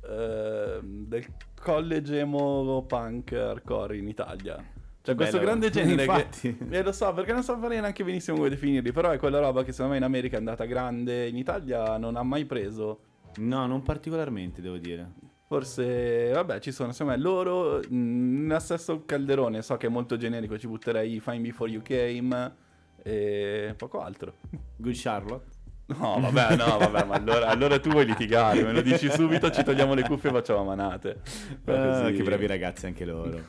ehm, 0.09 1.07
del 1.07 1.27
college 1.61 2.18
emo 2.18 2.85
punk 2.87 3.33
hardcore 3.33 3.96
in 3.96 4.09
Italia. 4.09 4.64
Cioè, 5.03 5.14
questo 5.16 5.37
Bello. 5.38 5.51
grande 5.51 5.68
genere 5.70 6.05
Infatti. 6.05 6.57
che... 6.57 6.79
Eh, 6.79 6.83
lo 6.83 6.92
so, 6.92 7.12
perché 7.12 7.33
non 7.33 7.42
so 7.42 7.59
fare 7.59 7.79
neanche 7.79 8.05
benissimo 8.05 8.37
come 8.38 8.48
definirli, 8.48 8.92
però 8.92 9.11
è 9.11 9.18
quella 9.18 9.40
roba 9.40 9.64
che 9.64 9.72
secondo 9.72 9.92
me 9.92 9.98
in 9.98 10.05
America 10.05 10.37
è 10.37 10.38
andata 10.38 10.64
grande, 10.64 11.29
in 11.29 11.37
Italia 11.37 11.98
non 11.98 12.16
ha 12.16 12.22
mai 12.22 12.46
preso. 12.46 13.01
No, 13.37 13.66
non 13.66 13.83
particolarmente, 13.83 14.61
devo 14.61 14.77
dire. 14.77 15.11
Forse, 15.47 16.31
vabbè, 16.33 16.61
ci 16.61 16.73
sono, 16.73 16.92
secondo 16.92 17.12
me, 17.12 17.23
loro 17.23 17.81
mh, 17.87 18.47
nel 18.47 18.61
stesso 18.61 19.05
calderone, 19.05 19.61
so 19.62 19.77
che 19.77 19.87
è 19.87 19.90
molto 19.90 20.16
generico, 20.16 20.59
ci 20.59 20.66
butterei 20.66 21.21
Fine 21.21 21.40
Before 21.40 21.71
You 21.71 21.83
Came 21.83 22.55
e 23.03 23.75
poco 23.77 24.01
altro. 24.01 24.35
Good 24.77 24.95
Charlotte? 24.97 25.61
No, 25.87 26.18
vabbè, 26.21 26.57
no, 26.57 26.79
vabbè, 26.79 27.05
ma 27.05 27.14
allora, 27.14 27.49
allora 27.49 27.79
tu 27.79 27.90
vuoi 27.90 28.07
litigare, 28.07 28.62
me 28.62 28.73
lo 28.73 28.81
dici 28.81 29.11
subito, 29.11 29.51
ci 29.51 29.62
togliamo 29.62 29.95
le 29.95 30.03
cuffie 30.03 30.31
e 30.31 30.33
facciamo 30.33 30.64
manate. 30.64 31.21
Ah, 31.66 32.11
che 32.11 32.23
bravi 32.23 32.47
ragazzi 32.47 32.87
anche 32.87 33.05
loro. 33.05 33.40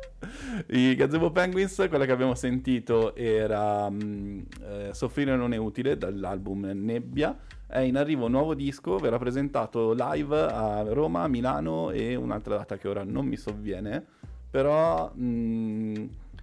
I 0.70 0.94
Gazebo 0.96 1.30
Penguins, 1.30 1.86
quella 1.88 2.06
che 2.06 2.12
abbiamo 2.12 2.34
sentito 2.34 3.14
era 3.14 3.88
mm, 3.88 4.40
eh, 4.62 4.90
Soffrire 4.92 5.36
non 5.36 5.52
è 5.52 5.56
utile 5.56 5.96
dall'album 5.96 6.70
Nebbia. 6.74 7.36
È 7.70 7.78
in 7.78 7.96
arrivo 7.96 8.24
un 8.24 8.32
nuovo 8.32 8.54
disco, 8.54 8.98
verrà 8.98 9.16
presentato 9.16 9.92
live 9.96 10.40
a 10.40 10.82
Roma, 10.92 11.28
Milano 11.28 11.90
e 11.90 12.16
un'altra 12.16 12.56
data 12.56 12.76
che 12.76 12.88
ora 12.88 13.04
non 13.04 13.26
mi 13.26 13.36
sovviene. 13.36 14.04
Però 14.50 15.12
mm, 15.16 15.94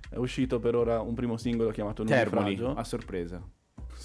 è 0.09 0.15
uscito 0.15 0.59
per 0.59 0.75
ora 0.75 1.01
un 1.01 1.13
primo 1.13 1.35
singolo 1.35 1.71
chiamato 1.71 2.05
Termoli, 2.05 2.57
a 2.73 2.83
sorpresa. 2.85 3.41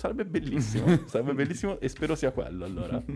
Sarebbe 0.02 0.24
bellissimo, 0.24 1.02
sarebbe 1.06 1.32
bellissimo 1.32 1.78
e 1.78 1.88
spero 1.88 2.16
sia 2.16 2.32
quello 2.32 2.64
allora. 2.64 2.96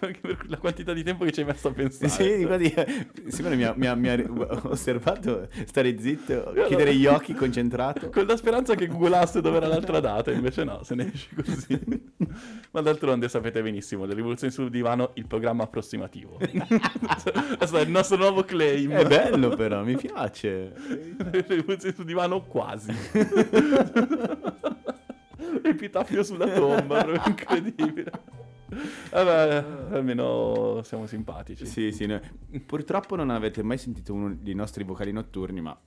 anche 0.00 0.20
per 0.20 0.46
la 0.46 0.56
quantità 0.56 0.94
di 0.94 1.02
tempo 1.02 1.22
che 1.26 1.32
ci 1.32 1.40
hai 1.40 1.46
messo 1.46 1.68
a 1.68 1.72
pensare. 1.72 2.08
Sì, 2.08 2.40
infatti, 2.40 3.30
Simone 3.30 3.56
mi 3.56 3.64
ha, 3.64 3.74
mi 3.76 3.86
ha- 3.86 3.94
mi 3.94 4.08
ha 4.08 4.24
osservato 4.62 5.48
stare 5.66 6.00
zitto, 6.00 6.54
chiudere 6.66 6.94
gli 6.94 7.04
occhi, 7.04 7.34
concentrato. 7.34 8.08
Con 8.08 8.24
la 8.24 8.38
speranza 8.38 8.74
che 8.74 8.86
googlasse 8.86 9.42
dove 9.42 9.58
era 9.58 9.66
l'altra 9.66 10.00
data, 10.00 10.30
invece 10.30 10.64
no, 10.64 10.82
se 10.82 10.94
ne 10.94 11.12
esce 11.12 11.28
così. 11.34 11.78
Ma 12.70 12.80
d'altronde 12.80 13.28
sapete 13.28 13.60
benissimo, 13.60 14.06
le 14.06 14.14
rivoluzioni 14.14 14.50
sul 14.54 14.70
divano, 14.70 15.10
il 15.16 15.26
programma 15.26 15.64
approssimativo. 15.64 16.38
Questo 17.58 17.76
è 17.76 17.82
il 17.82 17.90
nostro 17.90 18.16
nuovo 18.16 18.44
claim. 18.44 18.92
È 18.92 19.04
bello 19.06 19.50
però, 19.50 19.84
mi 19.84 19.96
piace. 19.96 20.72
Le 21.18 21.44
rivoluzioni 21.46 21.94
sul 21.94 22.06
divano 22.06 22.44
quasi. 22.44 22.94
Epitaffio 25.62 26.22
sulla 26.22 26.48
tomba, 26.48 27.02
proprio 27.04 27.22
incredibile. 27.26 28.10
Vabbè, 29.10 29.64
almeno 29.90 30.80
siamo 30.82 31.06
simpatici. 31.06 31.66
Sì, 31.66 31.92
sì, 31.92 32.06
no. 32.06 32.20
purtroppo 32.64 33.16
non 33.16 33.30
avete 33.30 33.62
mai 33.62 33.78
sentito 33.78 34.12
uno 34.12 34.34
dei 34.34 34.54
nostri 34.54 34.82
vocali 34.84 35.12
notturni, 35.12 35.60
ma 35.60 35.78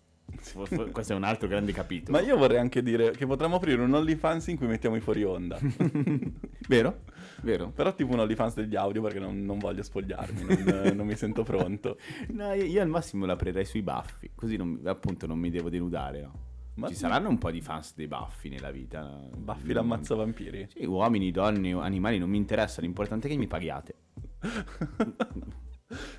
questo 0.91 1.13
è 1.13 1.15
un 1.15 1.23
altro 1.23 1.47
grande 1.47 1.71
capitolo. 1.71 2.17
Ma 2.17 2.23
io 2.23 2.38
vorrei 2.38 2.57
anche 2.59 2.81
dire 2.83 3.12
che 3.12 3.25
potremmo 3.25 3.55
aprire 3.55 3.81
un 3.81 3.93
OnlyFans 3.93 4.47
in 4.47 4.57
cui 4.57 4.67
mettiamo 4.67 4.95
i 4.95 5.01
fuori 5.01 5.23
onda. 5.23 5.57
Vero? 6.67 7.01
Vero? 7.41 7.71
Però 7.71 7.93
tipo 7.95 8.13
un 8.13 8.19
OnlyFans 8.19 8.55
degli 8.55 8.75
audio 8.75 9.01
perché 9.01 9.19
non, 9.19 9.43
non 9.43 9.57
voglio 9.57 9.83
spogliarmi, 9.83 10.63
non, 10.63 10.91
non 10.95 11.05
mi 11.07 11.15
sento 11.15 11.43
pronto. 11.43 11.97
No, 12.29 12.53
io, 12.53 12.63
io 12.63 12.81
al 12.81 12.88
massimo 12.88 13.25
l'aprirei 13.25 13.65
sui 13.65 13.81
baffi, 13.81 14.31
così 14.35 14.55
non- 14.55 14.81
appunto 14.85 15.25
non 15.25 15.38
mi 15.39 15.49
devo 15.49 15.69
denudare, 15.69 16.21
no? 16.21 16.47
Ma 16.75 16.88
Ci 16.88 16.95
saranno 16.95 17.29
un 17.29 17.38
po' 17.38 17.51
di 17.51 17.62
fans 17.62 17.93
dei 17.95 18.08
baffi 18.08 18.47
nella 18.49 18.71
vita. 18.71 19.01
Baffi 19.36 19.73
l'ammazza 19.73 20.15
vampiri. 20.15 20.67
Sì, 20.73 20.86
uomini, 20.86 21.32
donne, 21.32 21.73
animali, 21.73 22.17
non 22.17 22.29
mi 22.29 22.38
interessa, 22.38 22.82
l'importante 22.82 23.27
è 23.27 23.32
che 23.32 23.38
mi 23.38 23.47
paghiate. 23.47 23.95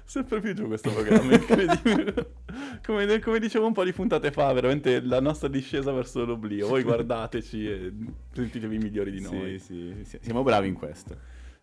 Sempre 0.05 0.41
più 0.41 0.53
giù 0.53 0.67
questo 0.67 0.91
programma, 0.91 1.33
incredibile. 1.33 2.33
come, 2.85 3.19
come 3.21 3.39
dicevo 3.39 3.67
un 3.67 3.73
po' 3.73 3.85
di 3.85 3.93
puntate 3.93 4.33
fa, 4.33 4.53
veramente 4.53 5.01
la 5.01 5.21
nostra 5.21 5.49
discesa 5.49 5.93
verso 5.93 6.25
l'oblio. 6.25 6.67
Voi 6.67 6.83
guardateci 6.83 7.71
e 7.71 7.93
sentitevi 8.33 8.79
migliori 8.79 9.13
di 9.13 9.21
noi. 9.21 9.59
Sì, 9.61 9.95
sì, 10.03 10.19
siamo 10.21 10.43
bravi 10.43 10.67
in 10.67 10.75
questo. 10.75 11.17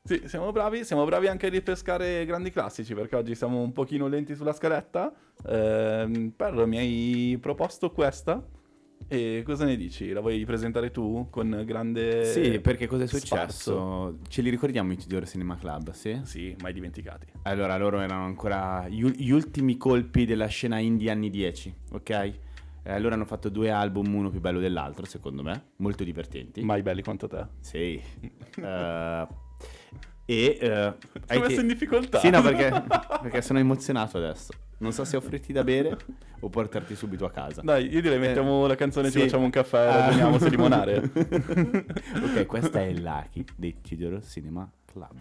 Sì, 0.03 0.21
siamo 0.25 0.53
bravi, 0.53 0.85
siamo 0.85 1.03
bravi 1.03 1.27
anche 1.27 1.47
a 1.47 1.49
ripescare 1.49 2.25
grandi 2.25 2.49
classici 2.49 2.93
perché 2.93 3.17
oggi 3.17 3.35
siamo 3.35 3.59
un 3.59 3.73
pochino 3.73 4.07
lenti 4.07 4.35
sulla 4.35 4.53
scaletta. 4.53 5.13
Ehm, 5.45 6.29
Perro, 6.29 6.65
mi 6.65 6.77
hai 6.77 7.37
proposto 7.41 7.91
questa 7.91 8.41
e 9.07 9.41
cosa 9.45 9.65
ne 9.65 9.75
dici? 9.75 10.11
La 10.11 10.19
vuoi 10.19 10.43
presentare 10.45 10.91
tu 10.91 11.27
con 11.29 11.63
grande 11.65 12.23
Sì, 12.25 12.59
perché 12.59 12.87
cosa 12.87 13.03
è 13.03 13.07
successo? 13.07 13.27
sfarzo? 13.27 14.17
Ce 14.27 14.41
li 14.41 14.49
ricordiamo 14.49 14.91
i 14.91 14.97
Tudor 14.97 15.27
Cinema 15.27 15.55
Club, 15.57 15.91
sì? 15.91 16.19
Sì, 16.23 16.55
mai 16.61 16.73
dimenticati. 16.73 17.25
Allora, 17.43 17.77
loro 17.77 17.99
erano 17.99 18.25
ancora 18.25 18.87
gli, 18.89 19.01
ul- 19.03 19.15
gli 19.15 19.29
ultimi 19.31 19.77
colpi 19.77 20.25
della 20.25 20.47
scena 20.47 20.77
indie 20.79 21.09
anni 21.11 21.29
10, 21.29 21.73
ok? 21.91 22.33
Eh, 22.83 22.99
loro 22.99 23.15
hanno 23.15 23.25
fatto 23.25 23.49
due 23.49 23.69
album, 23.69 24.13
uno 24.13 24.29
più 24.29 24.39
bello 24.39 24.59
dell'altro, 24.59 25.05
secondo 25.05 25.43
me, 25.43 25.71
molto 25.77 26.03
divertenti. 26.03 26.61
Mai 26.63 26.81
belli 26.81 27.01
quanto 27.03 27.27
te. 27.27 27.45
Sì. 27.59 28.01
Eh, 28.55 29.27
e... 30.25 30.57
eh, 30.59 30.69
hai 30.71 30.95
Ti 31.27 31.35
ho 31.35 31.39
messo 31.39 31.55
te- 31.55 31.61
in 31.61 31.67
difficoltà. 31.67 32.19
Sì, 32.19 32.29
no, 32.29 32.41
perché, 32.41 32.83
perché 33.21 33.41
sono 33.41 33.59
emozionato 33.59 34.17
adesso. 34.17 34.51
Non 34.79 34.91
so 34.91 35.03
se 35.05 35.17
offrirti 35.17 35.51
da 35.53 35.63
bere 35.63 35.97
o 36.41 36.49
portarti 36.49 36.95
subito 36.95 37.25
a 37.25 37.31
casa. 37.31 37.61
Dai, 37.63 37.91
io 37.91 37.99
direi 38.01 38.19
mettiamo 38.19 38.67
la 38.67 38.75
canzone, 38.75 39.07
ci 39.09 39.13
sì. 39.17 39.21
facciamo 39.25 39.45
un 39.45 39.49
caffè 39.49 39.77
e 39.77 39.87
Ah. 39.87 39.99
ragioniamo 40.05 40.37
se 40.37 40.49
limonare. 40.49 40.97
ok, 41.17 42.45
questa 42.45 42.81
è 42.81 42.93
Lucky 42.93 43.43
dei 43.55 43.75
Tudor 43.81 44.23
Cinema 44.23 44.69
Club. 44.85 45.15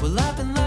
Well, 0.00 0.18
I've 0.18 0.36
been 0.36 0.57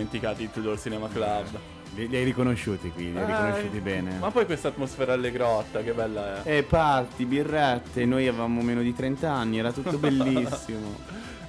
dimenticati 0.00 0.42
il 0.42 0.50
Tudor 0.50 0.78
Cinema 0.78 1.08
Club. 1.08 1.46
Li, 1.94 2.08
li 2.08 2.16
hai 2.16 2.24
riconosciuti 2.24 2.90
qui, 2.90 3.10
li 3.12 3.18
hai 3.18 3.24
riconosciuti 3.24 3.76
Eh, 3.78 3.80
bene. 3.80 4.18
Ma 4.18 4.30
poi 4.30 4.44
questa 4.44 4.68
atmosfera 4.68 5.14
alle 5.14 5.30
grotta, 5.30 5.82
che 5.82 5.92
bella 5.92 6.42
è. 6.42 6.56
E 6.58 6.62
parti, 6.62 7.24
birrette, 7.24 8.04
noi 8.04 8.28
avevamo 8.28 8.60
meno 8.60 8.82
di 8.82 8.94
30 8.94 9.30
anni, 9.32 9.58
era 9.58 9.72
tutto 9.72 9.96
bellissimo. 9.98 10.94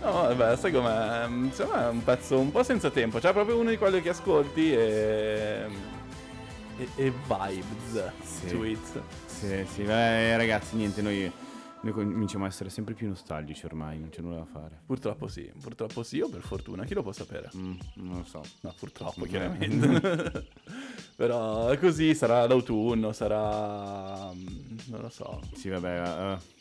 No, 0.01 0.11
vabbè, 0.11 0.55
sai 0.55 0.71
com'è? 0.71 1.27
Mm, 1.27 1.43
me 1.47 1.53
è 1.57 1.87
un 1.89 2.03
pezzo 2.03 2.39
un 2.39 2.51
po' 2.51 2.63
senza 2.63 2.89
tempo. 2.89 3.19
Cioè, 3.19 3.33
proprio 3.33 3.57
uno 3.57 3.69
di 3.69 3.77
quelli 3.77 4.01
che 4.01 4.09
ascolti 4.09 4.71
e. 4.73 5.65
e, 6.77 6.87
e 6.95 7.11
vibes 7.27 8.11
Sì. 8.23 8.55
it. 8.55 9.01
sì, 9.25 9.65
sì, 9.73 9.81
beh, 9.81 10.37
ragazzi, 10.37 10.75
niente, 10.77 11.01
noi, 11.01 11.29
noi 11.79 11.93
cominciamo 11.93 12.45
a 12.45 12.47
essere 12.47 12.69
sempre 12.69 12.93
più 12.93 13.07
nostalgici 13.07 13.65
ormai, 13.65 13.99
non 13.99 14.09
c'è 14.09 14.21
nulla 14.21 14.37
da 14.37 14.45
fare. 14.45 14.81
Purtroppo 14.85 15.27
sì, 15.27 15.49
purtroppo 15.61 16.03
sì, 16.03 16.19
o 16.19 16.27
per 16.29 16.41
fortuna, 16.41 16.83
chi 16.85 16.93
lo 16.93 17.03
può 17.03 17.11
sapere? 17.11 17.49
Mm, 17.55 17.73
non 17.95 18.17
lo 18.17 18.23
so. 18.23 18.41
No, 18.61 18.73
purtroppo, 18.77 19.25
chiaramente. 19.25 20.47
Però 21.15 21.69
è 21.69 21.77
così, 21.79 22.13
sarà 22.13 22.45
l'autunno, 22.47 23.11
sarà. 23.11 24.31
mm, 24.33 24.77
non 24.87 25.01
lo 25.01 25.09
so. 25.09 25.39
Sì, 25.53 25.69
vabbè. 25.69 26.33
eh, 26.33 26.55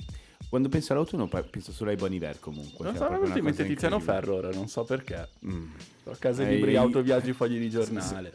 quando 0.49 0.69
penso 0.69 0.93
all'autunno 0.93 1.27
penso 1.27 1.73
solo 1.73 1.91
ai 1.91 1.97
Bon 1.97 2.13
Iver 2.13 2.39
comunque. 2.39 2.85
Non 2.85 2.95
cioè, 2.95 3.03
so, 3.03 3.09
proprio 3.09 3.29
mi 3.29 3.33
una 3.35 3.43
mente 3.43 3.63
cosa 3.63 3.69
Tiziano. 3.75 4.01
Ferro 4.01 4.35
ora, 4.37 4.51
non 4.51 4.69
so 4.69 4.85
perché. 4.85 5.29
Mm. 5.45 5.71
A 6.05 6.17
casa 6.17 6.43
Eh, 6.45 6.55
libri, 6.55 6.77
autoviaggi, 6.77 7.33
fogli 7.35 7.59
di 7.59 7.69
giornale. 7.69 8.31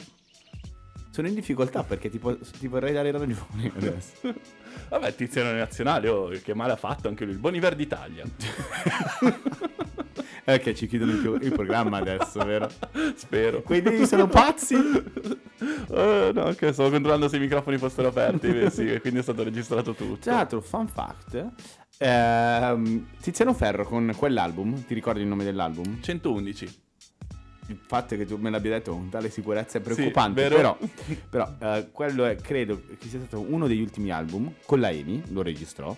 Sono 1.10 1.28
in 1.28 1.34
difficoltà 1.34 1.82
perché 1.84 2.10
ti, 2.10 2.18
po- 2.18 2.38
ti 2.38 2.68
vorrei 2.68 2.92
dare 2.92 3.10
ragione 3.10 3.72
adesso. 3.74 4.34
Vabbè, 4.88 5.14
Tiziano 5.14 5.52
nazionale, 5.52 6.08
oh, 6.08 6.28
che 6.42 6.54
male 6.54 6.72
ha 6.72 6.76
fatto 6.76 7.08
anche 7.08 7.24
lui, 7.24 7.34
il 7.34 7.40
Boniver 7.40 7.74
d'Italia. 7.74 8.24
Eh, 10.44 10.58
che 10.58 10.74
ci 10.74 10.88
chiudono 10.88 11.12
il, 11.12 11.18
pro- 11.18 11.34
il 11.36 11.52
programma 11.52 11.98
adesso, 11.98 12.44
vero? 12.44 12.68
Spero. 13.14 13.62
Quei 13.62 13.80
dei 13.80 14.04
sono 14.06 14.26
pazzi. 14.26 14.74
Eh, 14.74 16.30
no, 16.34 16.52
che 16.54 16.72
stavo 16.72 16.90
controllando 16.90 17.28
se 17.28 17.36
i 17.36 17.40
microfoni 17.40 17.78
fossero 17.78 18.08
aperti, 18.08 18.68
sì, 18.70 18.98
quindi 19.00 19.20
è 19.20 19.22
stato 19.22 19.44
registrato 19.44 19.94
tutto. 19.94 20.16
Tra 20.16 20.34
l'altro, 20.34 20.60
fun 20.60 20.88
fact: 20.88 21.46
ehm, 21.98 23.06
Tiziano 23.20 23.54
Ferro 23.54 23.84
con 23.84 24.12
quell'album, 24.16 24.84
ti 24.84 24.94
ricordi 24.94 25.20
il 25.20 25.28
nome 25.28 25.44
dell'album? 25.44 26.00
111. 26.00 26.80
Il 27.72 27.78
fatto 27.86 28.16
che 28.16 28.26
tu 28.26 28.36
me 28.36 28.50
l'abbia 28.50 28.72
detto 28.72 28.92
con 28.92 29.08
tale 29.08 29.30
sicurezza 29.30 29.78
è 29.78 29.80
preoccupante. 29.80 30.48
vero? 30.48 30.56
però, 30.56 30.78
però 31.58 31.76
eh, 31.76 31.88
quello 31.90 32.26
è, 32.26 32.36
credo 32.36 32.80
che 32.98 33.08
sia 33.08 33.18
stato 33.20 33.40
uno 33.40 33.66
degli 33.66 33.80
ultimi 33.80 34.10
album. 34.10 34.52
Con 34.66 34.80
la 34.80 34.90
Emi 34.90 35.22
lo 35.28 35.40
registrò. 35.42 35.96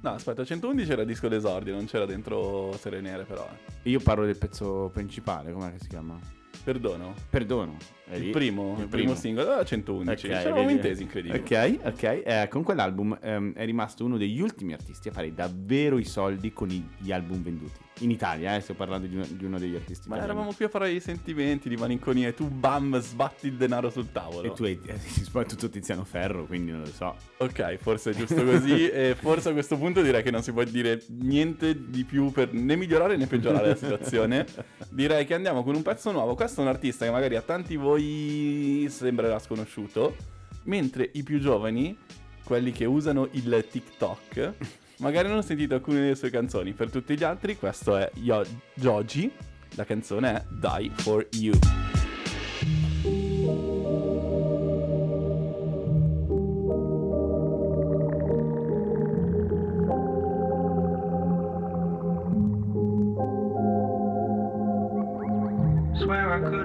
No, 0.00 0.10
aspetta, 0.10 0.44
111 0.44 0.92
era 0.92 1.04
disco 1.04 1.26
d'esordio, 1.28 1.74
non 1.74 1.86
c'era 1.86 2.04
dentro 2.04 2.72
Sere 2.78 3.00
Nere 3.00 3.24
però. 3.24 3.48
eh. 3.82 3.90
Io 3.90 3.98
parlo 4.00 4.24
del 4.26 4.36
pezzo 4.36 4.90
principale, 4.92 5.50
com'è 5.50 5.72
che 5.72 5.78
si 5.80 5.88
chiama? 5.88 6.18
Perdono. 6.62 7.14
Perdono. 7.30 7.76
Il 8.12 8.30
primo, 8.30 8.76
il 8.78 8.88
primo 8.88 9.14
singolo 9.14 9.52
era 9.52 9.64
111. 9.64 10.10
Ok, 10.10 10.18
Ci 10.18 10.28
eravamo 10.38 10.60
vedi? 10.66 10.72
intesi, 10.74 11.02
incredibile. 11.02 11.40
Ok, 11.40 11.78
ok. 11.84 12.02
Eh, 12.24 12.46
con 12.50 12.62
quell'album 12.62 13.18
ehm, 13.20 13.54
è 13.54 13.64
rimasto 13.64 14.04
uno 14.04 14.16
degli 14.18 14.40
ultimi 14.40 14.72
artisti 14.74 15.08
a 15.08 15.12
fare 15.12 15.32
davvero 15.34 15.98
i 15.98 16.04
soldi 16.04 16.52
con 16.52 16.68
gli 16.68 17.10
album 17.12 17.42
venduti. 17.42 17.80
In 18.00 18.10
Italia, 18.10 18.54
eh, 18.54 18.60
sto 18.60 18.74
parlando 18.74 19.06
di 19.06 19.16
uno, 19.16 19.26
di 19.28 19.44
uno 19.44 19.58
degli 19.58 19.74
artisti 19.74 20.08
Ma 20.08 20.16
italiani. 20.16 20.30
eravamo 20.30 20.54
qui 20.54 20.64
a 20.64 20.68
fare 20.68 20.90
i 20.90 21.00
sentimenti, 21.00 21.68
di 21.68 21.76
malinconia 21.76 22.28
e 22.28 22.34
tu 22.34 22.48
bam 22.48 23.00
sbatti 23.00 23.48
il 23.48 23.54
denaro 23.54 23.90
sul 23.90 24.12
tavolo. 24.12 24.46
E 24.46 24.52
tu 24.54 24.64
hai 24.64 24.78
eh, 24.84 24.98
soprattutto 25.24 25.68
Tiziano 25.68 26.04
Ferro, 26.04 26.44
quindi 26.46 26.70
non 26.70 26.80
lo 26.80 26.86
so. 26.86 27.16
Ok, 27.38 27.76
forse 27.76 28.10
è 28.10 28.14
giusto 28.14 28.44
così 28.44 28.88
e 28.90 29.16
forse 29.18 29.48
a 29.48 29.52
questo 29.52 29.76
punto 29.76 30.00
direi 30.02 30.22
che 30.22 30.30
non 30.30 30.42
si 30.42 30.52
può 30.52 30.62
dire 30.64 31.02
niente 31.08 31.88
di 31.88 32.04
più 32.04 32.30
per 32.30 32.52
né 32.52 32.76
migliorare 32.76 33.16
né 33.16 33.26
peggiorare 33.26 33.68
la 33.68 33.76
situazione. 33.76 34.46
Direi 34.90 35.26
che 35.26 35.34
andiamo 35.34 35.62
con 35.62 35.74
un 35.74 35.82
pezzo 35.82 36.10
nuovo. 36.12 36.34
Questo 36.34 36.60
è 36.60 36.64
un 36.64 36.70
artista 36.70 37.04
che 37.04 37.10
magari 37.10 37.36
a 37.36 37.42
tanti 37.42 37.76
voi 37.76 38.86
sembrerà 38.88 39.38
sconosciuto, 39.38 40.16
mentre 40.64 41.10
i 41.12 41.22
più 41.22 41.38
giovani, 41.38 41.96
quelli 42.44 42.72
che 42.72 42.84
usano 42.84 43.28
il 43.32 43.66
TikTok, 43.70 44.54
magari 44.98 45.28
non 45.28 45.38
ho 45.38 45.42
sentito 45.42 45.74
alcune 45.74 46.00
delle 46.00 46.14
sue 46.14 46.30
canzoni. 46.30 46.72
Per 46.72 46.90
tutti 46.90 47.16
gli 47.16 47.24
altri 47.24 47.56
questo 47.56 47.96
è 47.96 48.10
Yo- 48.14 48.44
Joji, 48.74 49.30
la 49.74 49.84
canzone 49.84 50.34
è 50.34 50.44
Die 50.48 50.90
For 50.96 51.26
You. 51.32 51.54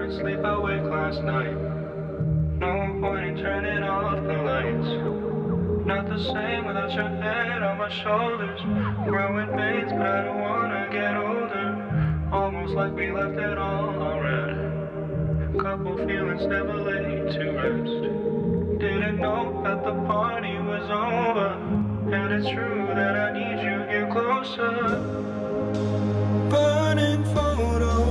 Sleep 0.09 0.43
awake 0.45 0.83
last 0.83 1.23
night. 1.23 1.57
No 2.59 2.97
point 3.01 3.25
in 3.37 3.43
turning 3.43 3.83
off 3.83 4.21
the 4.23 4.37
lights. 4.43 5.32
Not 5.85 6.07
the 6.07 6.17
same 6.17 6.65
without 6.65 6.93
your 6.93 7.09
head 7.09 7.61
on 7.61 7.77
my 7.77 7.89
shoulders. 7.89 8.61
Growing 9.05 9.49
pains, 9.49 9.91
but 9.91 10.01
I 10.01 10.23
don't 10.23 10.39
wanna 10.39 10.87
get 10.89 11.17
older. 11.17 12.29
Almost 12.31 12.73
like 12.73 12.93
we 12.93 13.11
left 13.11 13.37
it 13.37 13.57
all 13.57 14.01
already. 14.01 15.57
Couple 15.59 15.97
feelings 15.97 16.45
never 16.47 16.77
laid 16.77 17.33
to 17.33 17.51
rest. 17.51 18.79
Didn't 18.79 19.17
know 19.17 19.61
that 19.65 19.83
the 19.83 19.93
party 20.07 20.57
was 20.59 20.89
over. 20.89 21.49
And 22.15 22.33
it's 22.33 22.49
true 22.49 22.87
that 22.95 23.17
I 23.17 23.33
need 23.33 23.61
you 23.61 23.83
here 23.89 24.09
closer. 24.09 25.01
Burning 26.49 27.25
photos. 27.35 28.02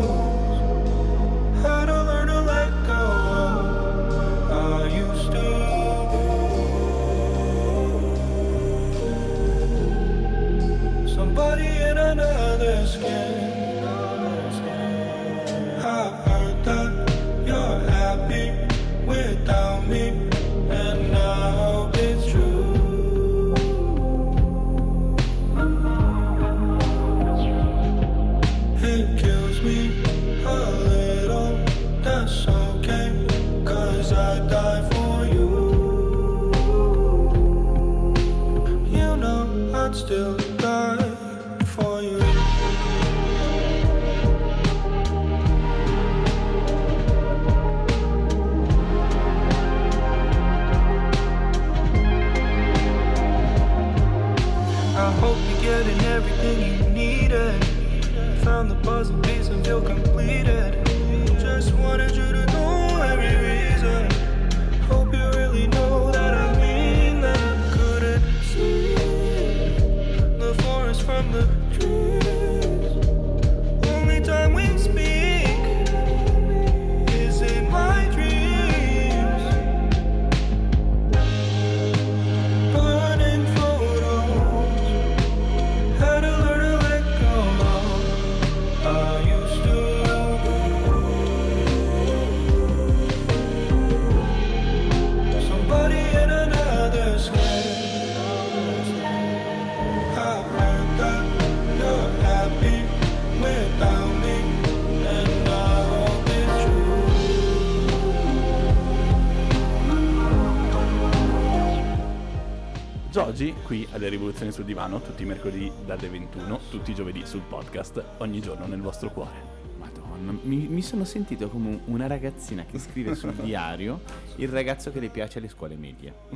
Giogi 113.12 113.52
qui 113.66 113.86
alle 113.92 114.08
Rivoluzioni 114.08 114.50
sul 114.52 114.64
Divano, 114.64 115.00
tutti 115.02 115.22
i 115.22 115.26
mercoledì 115.26 115.70
dalle 115.84 116.08
21, 116.08 116.58
tutti 116.70 116.92
i 116.92 116.94
giovedì 116.94 117.26
sul 117.26 117.42
podcast, 117.46 118.02
ogni 118.18 118.40
giorno 118.40 118.64
nel 118.66 118.80
vostro 118.80 119.10
cuore. 119.10 119.50
Madonna. 119.78 120.32
mi, 120.42 120.66
mi 120.68 120.80
sono 120.80 121.04
sentito 121.04 121.48
come 121.50 121.68
un- 121.68 121.80
una 121.86 122.06
ragazzina 122.06 122.64
che 122.64 122.78
scrive 122.78 123.14
sul 123.20 123.32
diario 123.34 124.00
il 124.36 124.48
ragazzo 124.48 124.90
che 124.90 125.00
le 125.00 125.10
piace 125.10 125.38
alle 125.40 125.48
scuole 125.50 125.76
medie. 125.76 126.14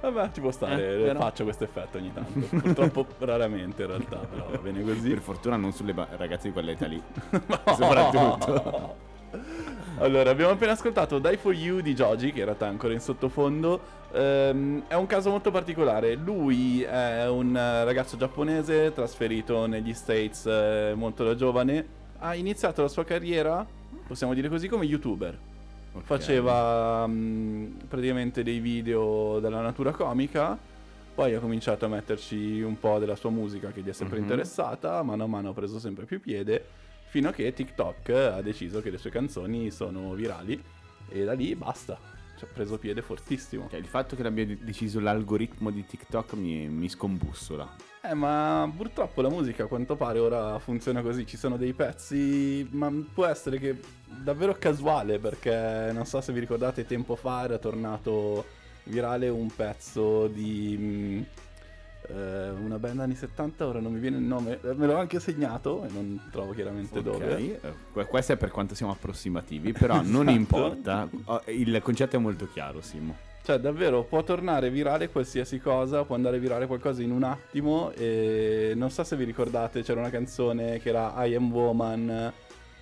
Vabbè, 0.00 0.30
ci 0.32 0.40
può 0.40 0.50
stare, 0.50 0.94
Eh, 0.94 1.02
però- 1.04 1.20
faccio 1.20 1.44
questo 1.44 1.62
effetto 1.62 1.98
ogni 1.98 2.12
tanto. 2.12 2.40
Purtroppo 2.56 3.06
raramente 3.24 3.82
in 3.82 3.88
realtà, 3.88 4.16
però 4.16 4.48
va 4.50 4.58
bene 4.58 4.82
così. 4.82 5.10
Per 5.10 5.20
fortuna 5.20 5.54
non 5.56 5.70
sulle 5.72 5.94
ba- 5.94 6.08
ragazze 6.16 6.48
di 6.48 6.52
quell'età 6.52 6.86
lì. 6.86 7.00
Soprattutto. 7.66 8.96
Allora, 9.98 10.30
abbiamo 10.30 10.50
appena 10.52 10.72
ascoltato 10.72 11.20
Die 11.20 11.36
For 11.36 11.54
You 11.54 11.80
di 11.80 11.94
Joji, 11.94 12.32
che 12.32 12.40
in 12.40 12.46
realtà 12.46 12.66
è 12.66 12.70
ancora 12.70 12.92
in 12.92 12.98
sottofondo. 13.00 14.00
Ehm, 14.14 14.84
è 14.88 14.94
un 14.94 15.06
caso 15.06 15.30
molto 15.30 15.50
particolare. 15.50 16.14
Lui 16.14 16.82
è 16.82 17.28
un 17.28 17.56
eh, 17.56 17.84
ragazzo 17.84 18.16
giapponese 18.16 18.92
trasferito 18.92 19.66
negli 19.66 19.94
States 19.94 20.46
eh, 20.46 20.92
molto 20.94 21.24
da 21.24 21.34
giovane. 21.34 22.00
Ha 22.18 22.34
iniziato 22.34 22.82
la 22.82 22.88
sua 22.88 23.04
carriera, 23.04 23.66
possiamo 24.06 24.34
dire 24.34 24.48
così, 24.48 24.68
come 24.68 24.84
youtuber. 24.84 25.36
Ok. 25.94 26.02
Faceva 26.04 27.06
mm, 27.06 27.66
praticamente 27.88 28.42
dei 28.42 28.58
video 28.60 29.38
della 29.40 29.60
natura 29.60 29.90
comica. 29.92 30.56
Poi 31.14 31.34
ha 31.34 31.40
cominciato 31.40 31.84
a 31.84 31.88
metterci 31.88 32.62
un 32.62 32.78
po' 32.78 32.98
della 32.98 33.16
sua 33.16 33.28
musica 33.30 33.70
che 33.70 33.82
gli 33.82 33.88
è 33.88 33.92
sempre 33.92 34.16
Mhm. 34.18 34.22
interessata. 34.24 35.02
Mano 35.02 35.24
a 35.24 35.26
mano 35.26 35.50
ha 35.50 35.52
preso 35.52 35.78
sempre 35.78 36.04
più 36.06 36.20
piede. 36.20 36.64
Fino 37.08 37.28
a 37.28 37.32
che 37.32 37.52
TikTok 37.52 38.08
ha 38.08 38.40
deciso 38.40 38.80
che 38.80 38.88
le 38.88 38.96
sue 38.96 39.10
canzoni 39.10 39.70
sono 39.70 40.12
virali. 40.14 40.62
E 41.10 41.24
da 41.24 41.34
lì 41.34 41.54
basta. 41.54 41.98
Ci 42.42 42.48
ha 42.48 42.50
preso 42.52 42.76
piede 42.76 43.02
fortissimo. 43.02 43.68
Cioè, 43.70 43.78
il 43.78 43.86
fatto 43.86 44.16
che 44.16 44.24
l'abbia 44.24 44.44
de- 44.44 44.58
deciso 44.60 44.98
l'algoritmo 44.98 45.70
di 45.70 45.86
TikTok 45.86 46.32
mi, 46.32 46.66
mi 46.66 46.88
scombussola. 46.88 47.76
Eh, 48.02 48.14
ma 48.14 48.68
purtroppo 48.76 49.22
la 49.22 49.28
musica 49.28 49.62
a 49.62 49.66
quanto 49.68 49.94
pare 49.94 50.18
ora 50.18 50.58
funziona 50.58 51.02
così. 51.02 51.24
Ci 51.24 51.36
sono 51.36 51.56
dei 51.56 51.72
pezzi, 51.72 52.66
ma 52.72 52.90
può 53.14 53.26
essere 53.26 53.60
che 53.60 53.78
davvero 54.04 54.56
casuale, 54.58 55.20
perché 55.20 55.90
non 55.92 56.04
so 56.04 56.20
se 56.20 56.32
vi 56.32 56.40
ricordate, 56.40 56.84
tempo 56.84 57.14
fa 57.14 57.44
era 57.44 57.58
tornato 57.58 58.44
virale 58.84 59.28
un 59.28 59.48
pezzo 59.54 60.26
di 60.26 60.76
mm, 60.76 61.22
eh, 62.08 62.50
una 62.50 62.78
band 62.78 63.00
anni 63.00 63.14
70, 63.14 63.66
ora 63.66 63.80
non 63.80 63.92
mi 63.92 63.98
viene 64.00 64.16
il 64.16 64.22
nome, 64.24 64.58
me 64.62 64.86
l'ho 64.86 64.96
anche 64.96 65.20
segnato 65.20 65.84
e 65.84 65.88
non 65.92 66.20
trovo 66.30 66.52
chiaramente 66.52 66.98
Ok, 66.98 67.04
dove. 67.04 67.36
eh, 67.38 67.72
que- 67.92 68.06
questo 68.06 68.32
è 68.32 68.36
per 68.36 68.50
quanto 68.50 68.74
siamo 68.74 68.92
approssimativi, 68.92 69.72
però 69.72 69.94
non 70.02 70.28
Esatto. 70.28 70.30
importa. 70.30 71.08
Oh, 71.24 71.42
Il 71.46 71.80
concetto 71.82 72.16
è 72.16 72.18
molto 72.18 72.48
chiaro, 72.52 72.80
Simo. 72.80 73.16
Cioè, 73.44 73.58
davvero, 73.58 74.04
può 74.04 74.22
tornare 74.22 74.70
virale 74.70 75.08
qualsiasi 75.10 75.58
cosa, 75.58 76.04
può 76.04 76.14
andare 76.14 76.38
virale 76.38 76.66
qualcosa 76.68 77.02
in 77.02 77.10
un 77.10 77.24
attimo. 77.24 77.90
E 77.92 78.72
non 78.76 78.88
so 78.90 79.02
se 79.02 79.16
vi 79.16 79.24
ricordate, 79.24 79.82
c'era 79.82 79.98
una 79.98 80.10
canzone 80.10 80.78
che 80.78 80.90
era 80.90 81.12
I 81.24 81.34
Am 81.34 81.50
Woman. 81.50 82.32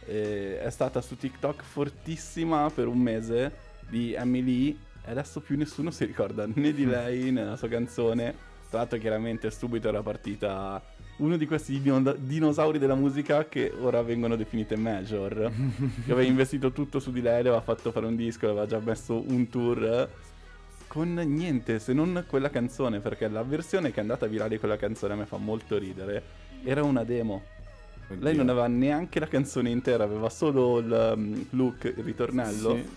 è 0.06 0.66
stata 0.68 1.00
su 1.00 1.16
TikTok 1.16 1.62
fortissima 1.62 2.68
per 2.74 2.88
un 2.88 2.98
mese 2.98 3.52
di 3.88 4.12
Emily. 4.12 4.78
E 5.02 5.10
adesso 5.10 5.40
più 5.40 5.56
nessuno 5.56 5.90
si 5.90 6.04
ricorda 6.04 6.46
né 6.52 6.72
di 6.74 6.84
lei 6.86 7.30
né 7.30 7.42
della 7.42 7.56
sua 7.56 7.68
canzone. 7.68 8.34
Tra 8.70 8.78
l'altro, 8.78 8.98
chiaramente, 8.98 9.50
subito 9.50 9.88
era 9.88 10.00
partita 10.00 10.82
uno 11.16 11.36
di 11.36 11.46
questi 11.46 11.80
dino- 11.82 12.14
dinosauri 12.14 12.78
della 12.78 12.94
musica 12.94 13.46
che 13.46 13.72
ora 13.78 14.00
vengono 14.02 14.36
definite 14.36 14.76
major. 14.76 15.34
che 16.06 16.12
aveva 16.12 16.22
investito 16.22 16.72
tutto 16.72 17.00
su 17.00 17.10
di 17.10 17.20
lei, 17.20 17.42
le 17.42 17.48
aveva 17.48 17.60
fatto 17.60 17.90
fare 17.90 18.06
un 18.06 18.16
disco, 18.16 18.46
aveva 18.46 18.66
già 18.66 18.78
messo 18.78 19.22
un 19.26 19.48
tour 19.48 20.08
con 20.86 21.14
niente 21.14 21.78
se 21.78 21.92
non 21.92 22.24
quella 22.26 22.50
canzone, 22.50 22.98
perché 22.98 23.28
la 23.28 23.44
versione 23.44 23.92
che 23.92 23.98
è 23.98 24.00
andata 24.00 24.26
virale 24.26 24.50
di 24.50 24.58
quella 24.58 24.76
canzone 24.76 25.12
a 25.12 25.16
me 25.16 25.26
fa 25.26 25.36
molto 25.36 25.78
ridere. 25.78 26.22
Era 26.64 26.82
una 26.82 27.04
demo. 27.04 27.42
Lei 28.18 28.34
non 28.34 28.48
aveva 28.48 28.66
neanche 28.66 29.20
la 29.20 29.28
canzone 29.28 29.70
intera, 29.70 30.02
aveva 30.02 30.28
solo 30.28 30.78
il 30.78 31.12
um, 31.14 31.46
look, 31.50 31.84
il 31.84 32.02
ritornello. 32.02 32.74
Sì. 32.74 32.88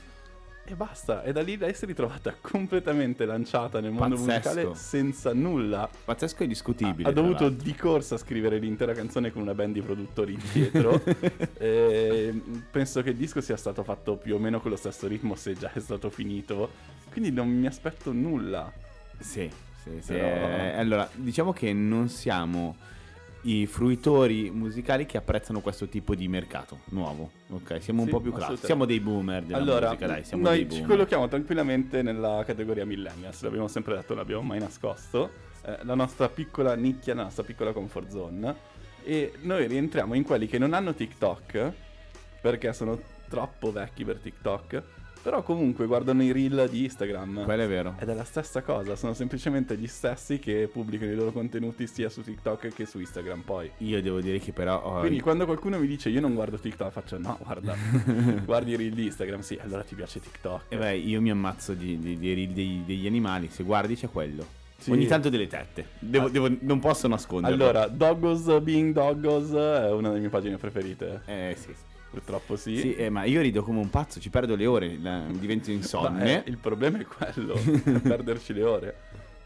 E 0.65 0.75
basta. 0.75 1.23
E 1.23 1.33
da 1.33 1.41
lì 1.41 1.57
lei 1.57 1.73
si 1.73 1.83
è 1.83 1.87
ritrovata 1.87 2.33
completamente 2.39 3.25
lanciata 3.25 3.81
nel 3.81 3.91
mondo 3.91 4.15
Pazzesco. 4.15 4.31
musicale 4.49 4.75
senza 4.75 5.33
nulla. 5.33 5.89
Pazzesco 6.05 6.43
e 6.43 6.47
discutibile. 6.47 7.09
Ha 7.09 7.11
tra 7.11 7.21
dovuto 7.21 7.49
di 7.49 7.75
corsa 7.75 8.17
scrivere 8.17 8.59
l'intera 8.59 8.93
canzone 8.93 9.31
con 9.31 9.41
una 9.41 9.53
band 9.53 9.73
di 9.73 9.81
produttori 9.81 10.37
dietro. 10.51 11.01
E 11.57 12.41
penso 12.71 13.01
che 13.01 13.09
il 13.11 13.15
disco 13.15 13.41
sia 13.41 13.57
stato 13.57 13.83
fatto 13.83 14.15
più 14.17 14.35
o 14.35 14.39
meno 14.39 14.59
con 14.61 14.71
lo 14.71 14.77
stesso 14.77 15.07
ritmo 15.07 15.35
se 15.35 15.53
già 15.53 15.71
è 15.73 15.79
stato 15.79 16.09
finito. 16.09 16.69
Quindi 17.11 17.31
non 17.31 17.47
mi 17.49 17.67
aspetto 17.67 18.11
nulla. 18.11 18.71
Sì, 19.19 19.49
sì, 19.81 19.89
sì. 20.01 20.13
Però- 20.13 20.25
Eh, 20.27 20.77
allora, 20.77 21.09
diciamo 21.13 21.51
che 21.53 21.73
non 21.73 22.07
siamo 22.09 22.75
i 23.45 23.65
fruitori 23.67 24.49
musicali 24.51 25.05
che 25.05 25.17
apprezzano 25.17 25.59
questo 25.61 25.87
tipo 25.87 26.15
di 26.15 26.27
mercato 26.27 26.79
nuovo. 26.89 27.31
Ok, 27.49 27.81
siamo 27.81 28.01
un 28.01 28.05
Sì, 28.07 28.13
po' 28.13 28.19
più 28.21 28.31
classici. 28.33 28.65
Siamo 28.65 28.85
dei 28.85 28.99
boomer 28.99 29.43
della 29.43 29.57
allora, 29.57 29.87
musica, 29.87 30.07
dai, 30.07 30.23
siamo 30.23 30.43
noi 30.43 30.55
dei 30.57 30.63
ci 30.63 30.67
boomer. 30.79 30.87
collochiamo 30.87 31.27
tranquillamente 31.27 32.01
nella 32.01 32.43
categoria 32.45 32.85
millennials. 32.85 33.41
L'abbiamo 33.41 33.67
sempre 33.67 33.95
detto, 33.95 34.13
l'abbiamo 34.13 34.41
mai 34.43 34.59
nascosto. 34.59 35.29
Eh, 35.65 35.77
la 35.83 35.95
nostra 35.95 36.29
piccola 36.29 36.73
nicchia, 36.75 37.13
la 37.15 37.23
nostra 37.23 37.43
piccola 37.43 37.73
comfort 37.73 38.09
zone. 38.09 38.55
E 39.03 39.33
noi 39.41 39.67
rientriamo 39.67 40.13
in 40.13 40.23
quelli 40.23 40.47
che 40.47 40.57
non 40.57 40.73
hanno 40.73 40.93
TikTok 40.93 41.71
perché 42.41 42.71
sono 42.73 42.97
troppo 43.27 43.71
vecchi 43.71 44.05
per 44.05 44.19
TikTok. 44.19 44.83
Però 45.23 45.41
comunque 45.41 45.85
guardano 45.87 46.21
i 46.21 46.33
reel 46.33 46.67
di 46.69 46.83
Instagram. 46.83 47.45
Quello 47.45 47.63
è 47.63 47.67
vero. 47.67 47.95
Ed 47.97 48.09
è 48.09 48.13
la 48.13 48.25
stessa 48.25 48.61
cosa, 48.61 48.97
sono 48.97 49.13
semplicemente 49.13 49.77
gli 49.77 49.87
stessi 49.87 50.37
che 50.37 50.69
pubblicano 50.71 51.11
i 51.11 51.15
loro 51.15 51.31
contenuti 51.31 51.87
sia 51.87 52.09
su 52.09 52.21
TikTok 52.21 52.67
che 52.73 52.85
su 52.85 52.99
Instagram 52.99 53.39
poi. 53.41 53.71
Io 53.77 54.01
devo 54.01 54.19
dire 54.19 54.39
che 54.39 54.51
però... 54.51 54.81
oh, 54.83 54.99
Quindi 54.99 55.21
quando 55.21 55.45
qualcuno 55.45 55.79
mi 55.79 55.87
dice 55.87 56.09
io 56.09 56.19
non 56.19 56.33
guardo 56.33 56.57
TikTok, 56.57 56.91
faccio 56.91 57.17
no, 57.17 57.37
guarda, 57.41 57.73
guardi 58.43 58.71
i 58.71 58.75
reel 58.75 58.93
di 58.93 59.05
Instagram, 59.05 59.39
sì, 59.39 59.57
allora 59.63 59.83
ti 59.83 59.95
piace 59.95 60.19
TikTok. 60.19 60.63
eh 60.67 60.77
beh, 60.77 60.97
io 60.97 61.21
mi 61.21 61.31
ammazzo 61.31 61.73
di, 61.73 61.97
di- 61.99 62.17
di 62.19 62.33
reel 62.33 62.49
dei- 62.49 62.83
degli 62.85 63.07
animali. 63.07 63.47
Se 63.49 63.63
guardi 63.63 63.95
c'è 63.95 64.09
quello. 64.09 64.45
Sì. 64.77 64.91
Ogni 64.91 65.05
tanto 65.07 65.29
delle 65.29 65.47
tette. 65.47 65.85
Devo- 65.99 66.25
Ah. 66.25 66.29
devo- 66.29 66.49
non 66.59 66.79
posso 66.81 67.07
nasconderlo. 67.07 67.63
Allora, 67.63 67.87
Doggos 67.87 68.59
Being 68.61 68.91
Doggos 68.93 69.51
è 69.53 69.89
una 69.89 70.09
delle 70.09 70.19
mie 70.19 70.27
pagine 70.29 70.57
preferite. 70.57 71.21
Eh 71.25 71.55
sì. 71.57 71.73
Purtroppo 72.13 72.55
sì. 72.55 72.77
Sì, 72.77 72.93
eh, 72.95 73.09
ma 73.09 73.23
io 73.23 73.41
rido 73.41 73.63
come 73.63 73.79
un 73.79 73.89
pazzo, 73.89 74.19
ci 74.19 74.29
perdo 74.29 74.55
le 74.55 74.67
ore, 74.67 74.99
la- 75.01 75.25
divento 75.31 75.71
insonne. 75.71 76.43
eh, 76.45 76.49
il 76.49 76.59
problema 76.59 76.99
è 76.99 77.05
quello, 77.05 77.55
perderci 78.03 78.53
le 78.53 78.63
ore. 78.63 78.95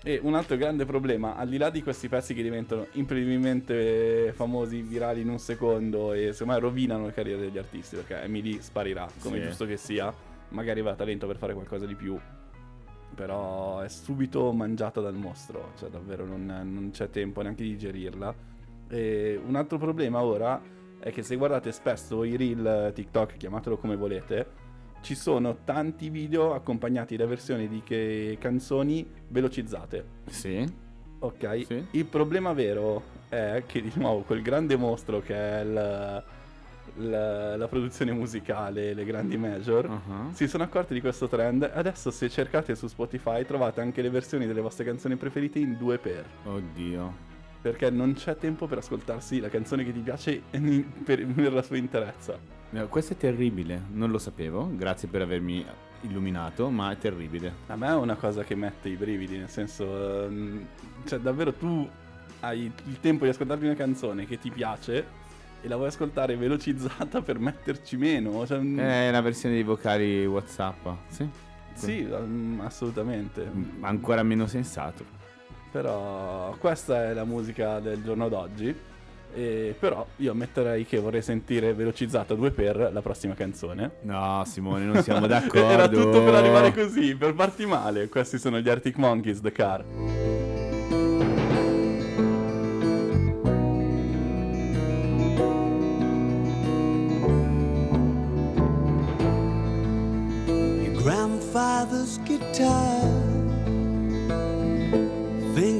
E 0.03 0.19
un 0.21 0.35
altro 0.35 0.57
grande 0.57 0.83
problema, 0.83 1.37
al 1.37 1.47
di 1.47 1.57
là 1.57 1.69
di 1.69 1.81
questi 1.81 2.09
pezzi 2.09 2.33
che 2.33 2.43
diventano 2.43 2.87
imprevedibilmente 2.91 4.33
famosi, 4.35 4.81
virali 4.81 5.21
in 5.21 5.29
un 5.29 5.39
secondo 5.39 6.11
e 6.11 6.35
me 6.43 6.59
rovinano 6.59 7.05
le 7.05 7.13
carriere 7.13 7.39
degli 7.39 7.57
artisti, 7.57 7.95
perché 7.95 8.21
Emily 8.21 8.61
sparirà, 8.61 9.07
come 9.19 9.37
Sì. 9.37 9.43
giusto 9.45 9.65
che 9.65 9.77
sia, 9.77 10.13
magari 10.49 10.81
aveva 10.81 10.95
talento 10.95 11.25
per 11.25 11.37
fare 11.37 11.53
qualcosa 11.53 11.85
di 11.85 11.95
più, 11.95 12.19
però 13.15 13.79
è 13.79 13.87
subito 13.87 14.51
mangiata 14.51 14.99
dal 14.99 15.15
mostro, 15.15 15.71
cioè 15.79 15.89
davvero 15.89 16.25
non, 16.25 16.45
non 16.45 16.89
c'è 16.91 17.09
tempo 17.09 17.41
neanche 17.41 17.63
di 17.63 17.69
digerirla. 17.69 18.35
E 18.89 19.39
un 19.41 19.55
altro 19.55 19.77
problema 19.77 20.21
ora 20.21 20.61
è 20.99 21.11
che 21.11 21.23
se 21.23 21.35
guardate 21.35 21.71
spesso 21.71 22.23
i 22.23 22.35
reel 22.35 22.91
TikTok, 22.93 23.37
chiamatelo 23.37 23.77
come 23.77 23.95
volete, 23.95 24.65
ci 25.01 25.15
sono 25.15 25.57
tanti 25.63 26.09
video 26.09 26.53
accompagnati 26.53 27.15
da 27.15 27.25
versioni 27.25 27.67
di 27.67 27.81
che 27.83 28.37
canzoni 28.39 29.07
velocizzate. 29.27 30.05
Sì. 30.25 30.65
Ok? 31.19 31.65
Sì. 31.65 31.85
Il 31.91 32.05
problema 32.05 32.53
vero 32.53 33.03
è 33.29 33.63
che 33.65 33.81
di 33.81 33.91
nuovo 33.95 34.21
quel 34.21 34.41
grande 34.41 34.75
mostro 34.75 35.19
che 35.21 35.35
è 35.35 35.61
il- 35.61 36.23
la, 36.99 37.55
la 37.57 37.67
produzione 37.67 38.11
musicale, 38.11 38.93
le 38.95 39.05
grandi 39.05 39.37
major, 39.37 39.85
Uh-huh. 39.85 40.31
si 40.33 40.47
sono 40.47 40.63
accorti 40.63 40.95
di 40.95 41.01
questo 41.01 41.27
trend. 41.27 41.69
Adesso 41.71 42.09
se 42.09 42.27
cercate 42.27 42.73
su 42.75 42.87
Spotify 42.87 43.45
trovate 43.45 43.81
anche 43.81 44.01
le 44.01 44.09
versioni 44.09 44.47
delle 44.47 44.61
vostre 44.61 44.83
canzoni 44.83 45.15
preferite 45.15 45.59
in 45.59 45.77
2x. 45.79 46.23
Oddio. 46.45 47.13
Perché 47.69 47.89
non 47.89 48.13
c'è 48.13 48.37
tempo 48.37 48.65
per 48.65 48.77
ascoltarsi 48.77 49.41
la 49.41 49.49
canzone 49.49 49.83
che 49.83 49.91
ti 49.91 49.99
piace 49.99 50.41
per, 51.03 51.25
per 51.25 51.51
la 51.51 51.61
sua 51.61 51.75
interezza. 51.75 52.39
No, 52.69 52.87
questo 52.87 53.11
è 53.13 53.17
terribile, 53.17 53.81
non 53.91 54.09
lo 54.09 54.17
sapevo, 54.17 54.69
grazie 54.73 55.09
per 55.09 55.21
avermi 55.21 55.65
illuminato, 56.01 56.69
ma 56.69 56.91
è 56.91 56.97
terribile. 56.97 57.51
A 57.67 57.75
me 57.75 57.87
è 57.87 57.93
una 57.95 58.15
cosa 58.15 58.43
che 58.43 58.55
mette 58.55 58.87
i 58.87 58.95
brividi, 58.95 59.37
nel 59.37 59.49
senso, 59.49 60.23
ehm, 60.25 60.65
cioè 61.05 61.19
davvero 61.19 61.51
tu 61.53 61.85
hai 62.39 62.71
il 62.85 62.99
tempo 63.01 63.25
di 63.25 63.31
ascoltarti 63.31 63.65
una 63.65 63.75
canzone 63.75 64.25
che 64.25 64.37
ti 64.39 64.49
piace 64.49 65.05
e 65.61 65.67
la 65.67 65.75
vuoi 65.75 65.87
ascoltare 65.89 66.37
velocizzata 66.37 67.21
per 67.21 67.37
metterci 67.39 67.97
meno. 67.97 68.45
Cioè, 68.45 68.59
mm, 68.59 68.79
È 68.79 69.11
la 69.11 69.21
versione 69.21 69.55
dei 69.55 69.63
vocali 69.63 70.25
WhatsApp, 70.25 70.87
sì. 71.09 71.27
sì, 71.73 72.07
mm, 72.09 72.61
assolutamente. 72.61 73.49
Mm, 73.53 73.83
Ancora 73.83 74.23
meno 74.23 74.47
sensato. 74.47 75.16
Però 75.77 76.55
questa 76.57 77.03
è 77.03 77.13
la 77.13 77.23
musica 77.23 77.79
del 77.79 78.01
giorno 78.01 78.29
d'oggi. 78.29 78.75
E 79.31 79.75
però 79.77 80.03
io 80.15 80.31
ammetterei 80.31 80.87
che 80.87 80.97
vorrei 80.97 81.21
sentire 81.21 81.71
velocizzata 81.75 82.33
2 82.33 82.49
per 82.49 82.89
la 82.91 83.01
prossima 83.03 83.35
canzone. 83.35 83.91
No, 84.01 84.41
Simone, 84.47 84.85
non 84.85 85.03
siamo 85.03 85.27
d'accordo. 85.27 85.69
Era 85.69 85.87
tutto 85.87 86.23
per 86.23 86.33
arrivare 86.33 86.73
così, 86.73 87.15
per 87.15 87.35
farti 87.35 87.67
male. 87.67 88.09
Questi 88.09 88.39
sono 88.39 88.59
gli 88.59 88.67
Arctic 88.67 88.97
Monkeys, 88.97 89.39
The 89.39 89.51
Car. 89.51 89.83
Your 100.81 101.03
grandfather's 101.03 102.17
guitar 102.25 103.16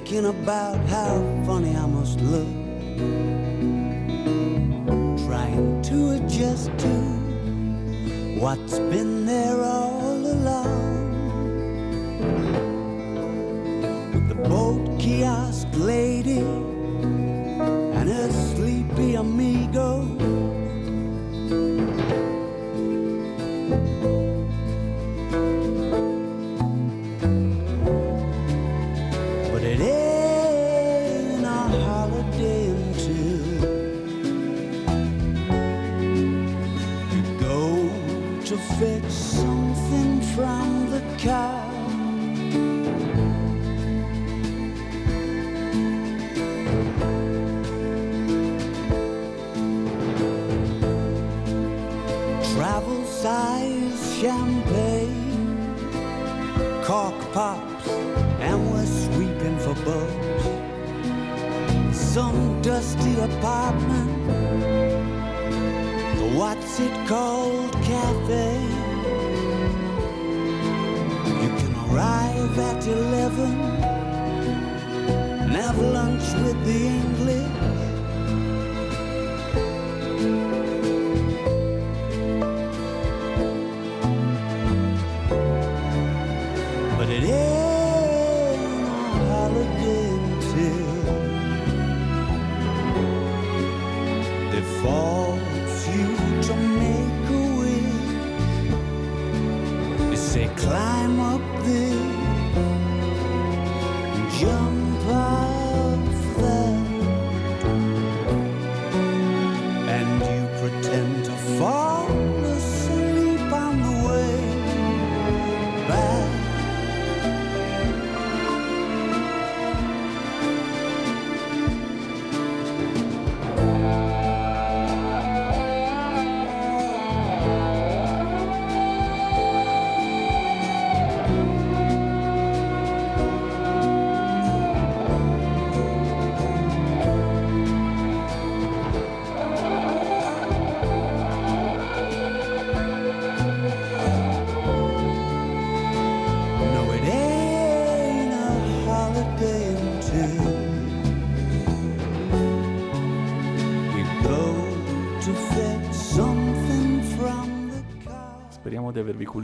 thinking 0.08 0.30
about 0.30 0.78
how 0.88 1.16
funny 1.46 1.76
I 1.76 1.86
must 1.86 2.22
look, 2.22 2.48
trying 5.28 5.82
to 5.82 6.12
adjust 6.12 6.72
to 6.78 6.94
what's 8.40 8.80
been 8.80 9.26
there 9.26 9.62
all 9.62 10.16
along. 10.16 11.12
With 14.14 14.30
the 14.30 14.36
boat 14.48 14.98
kiosk 14.98 15.68
lady 15.74 16.40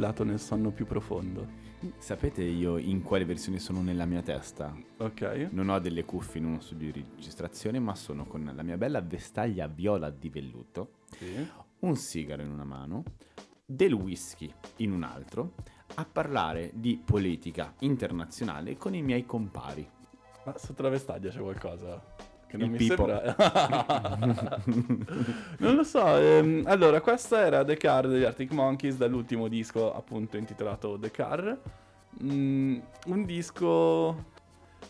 cullato 0.03 0.25
nel 0.25 0.39
sonno 0.39 0.71
più 0.71 0.85
profondo. 0.85 1.47
Sapete 1.97 2.43
io 2.43 2.77
in 2.77 3.01
quale 3.03 3.23
versione 3.23 3.57
sono 3.59 3.81
nella 3.81 4.03
mia 4.05 4.21
testa? 4.21 4.75
Ok? 4.97 5.47
Non 5.51 5.69
ho 5.69 5.79
delle 5.79 6.03
cuffie 6.03 6.41
in 6.41 6.47
uno 6.47 6.59
studio 6.59 6.91
di 6.91 7.05
registrazione, 7.15 7.79
ma 7.79 7.95
sono 7.95 8.25
con 8.25 8.51
la 8.53 8.63
mia 8.63 8.75
bella 8.75 8.99
vestaglia 9.01 9.67
viola 9.67 10.09
di 10.09 10.27
velluto, 10.29 10.95
Sì. 11.11 11.47
un 11.79 11.95
sigaro 11.95 12.41
in 12.41 12.51
una 12.51 12.65
mano, 12.65 13.03
del 13.65 13.93
whisky 13.93 14.51
in 14.77 14.91
un 14.91 15.03
altro, 15.03 15.53
a 15.95 16.03
parlare 16.05 16.71
di 16.73 17.01
politica 17.03 17.73
internazionale 17.79 18.75
con 18.75 18.93
i 18.93 19.01
miei 19.01 19.25
compari. 19.25 19.89
Ma 20.43 20.57
sotto 20.57 20.81
la 20.81 20.89
vestaglia 20.89 21.29
c'è 21.29 21.39
qualcosa? 21.39 22.03
Che 22.53 22.59
non 22.59 22.67
Il 22.67 22.71
mi 22.73 22.77
pipo. 22.77 23.07
sembra. 23.07 23.35
non 25.57 25.75
lo 25.75 25.83
so. 25.83 26.15
ehm, 26.17 26.61
allora, 26.67 27.01
questa 27.01 27.43
era 27.43 27.63
The 27.65 27.75
Car 27.77 28.07
degli 28.07 28.21
Arctic 28.23 28.51
Monkeys 28.51 28.95
dall'ultimo 28.95 29.47
disco, 29.47 29.91
appunto 29.91 30.37
intitolato 30.37 30.99
The 30.99 31.09
Car. 31.09 31.59
Mm, 32.23 32.77
un 33.07 33.25
disco 33.25 34.25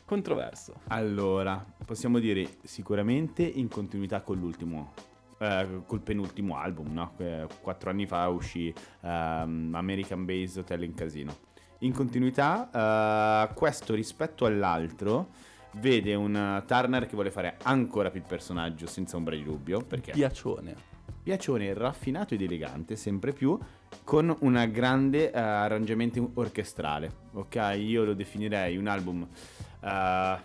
controverso. 0.04 0.74
Allora, 0.88 1.66
possiamo 1.86 2.20
dire 2.20 2.46
sicuramente 2.64 3.44
in 3.44 3.70
continuità 3.70 4.20
con 4.20 4.38
l'ultimo, 4.40 4.92
eh, 5.40 5.84
col 5.86 6.02
penultimo 6.02 6.58
album, 6.58 6.92
no? 6.92 7.14
Eh, 7.16 7.48
Quattro 7.62 7.92
anni 7.92 8.06
fa 8.06 8.28
uscì 8.28 8.74
ehm, 9.04 9.72
American 9.74 10.26
Base 10.26 10.60
Hotel 10.60 10.84
in 10.84 10.94
Casino. 10.96 11.34
In 11.80 11.94
continuità, 11.94 13.48
eh, 13.50 13.54
questo 13.54 13.94
rispetto 13.94 14.46
all'altro 14.46 15.30
vede 15.76 16.14
un 16.16 16.64
Turner 16.66 17.06
che 17.06 17.14
vuole 17.16 17.32
fare 17.32 17.58
ancora 17.64 18.10
più 18.10 18.20
il 18.20 18.26
personaggio 18.28 18.88
senza 18.88 19.16
ombra 19.18 19.36
di 19.36 19.44
dubbio, 19.44 19.82
perché 19.82 20.12
Piacione. 20.12 20.76
piacione 21.24 21.74
raffinato 21.74 22.34
ed 22.34 22.42
elegante, 22.42 22.96
sempre 22.96 23.32
più, 23.34 23.58
con 24.04 24.36
un 24.42 24.70
grande 24.72 25.32
eh, 25.32 25.38
arrangiamento 25.40 26.32
orchestrale. 26.36 27.12
Ok, 27.34 27.76
io 27.78 28.04
lo 28.04 28.14
definirei 28.14 28.78
un 28.78 28.88
album 28.88 29.28
eh, 29.82 30.38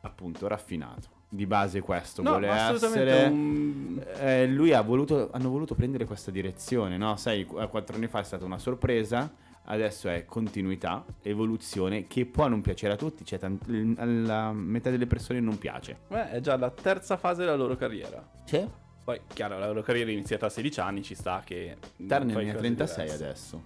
appunto 0.00 0.46
raffinato. 0.48 1.16
Di 1.30 1.44
base 1.44 1.82
questo 1.82 2.22
No, 2.22 2.30
vuole 2.30 2.48
essere... 2.48 3.26
un- 3.26 4.02
Eh, 4.18 4.46
lui 4.46 4.72
ha 4.72 4.80
voluto, 4.80 5.28
hanno 5.30 5.50
voluto 5.50 5.74
prendere 5.74 6.06
questa 6.06 6.30
direzione, 6.30 6.96
no? 6.96 7.16
Sai, 7.16 7.44
qu- 7.44 7.68
quattro 7.68 7.96
anni 7.96 8.06
fa 8.06 8.20
è 8.20 8.24
stata 8.24 8.46
una 8.46 8.58
sorpresa, 8.58 9.30
adesso 9.70 10.08
è 10.08 10.24
continuità, 10.24 11.04
evoluzione, 11.22 12.06
che 12.06 12.26
può 12.26 12.48
non 12.48 12.60
piacere 12.60 12.94
a 12.94 12.96
tutti, 12.96 13.24
cioè 13.24 13.38
tant- 13.38 13.98
alla 13.98 14.52
metà 14.52 14.90
delle 14.90 15.06
persone 15.06 15.40
non 15.40 15.58
piace. 15.58 15.98
Beh, 16.08 16.30
è 16.30 16.40
già 16.40 16.56
la 16.56 16.70
terza 16.70 17.16
fase 17.16 17.40
della 17.40 17.56
loro 17.56 17.76
carriera. 17.76 18.26
C'è? 18.44 18.66
Poi, 19.04 19.20
chiaro, 19.26 19.58
la 19.58 19.66
loro 19.66 19.82
carriera 19.82 20.10
è 20.10 20.12
iniziata 20.12 20.46
a 20.46 20.50
16 20.50 20.80
anni, 20.80 21.02
ci 21.02 21.14
sta 21.14 21.42
che... 21.44 21.76
Turner 21.96 22.24
ne 22.24 22.32
ha 22.32 22.52
cose 22.52 22.58
36 22.58 23.04
diverse. 23.04 23.24
adesso. 23.24 23.62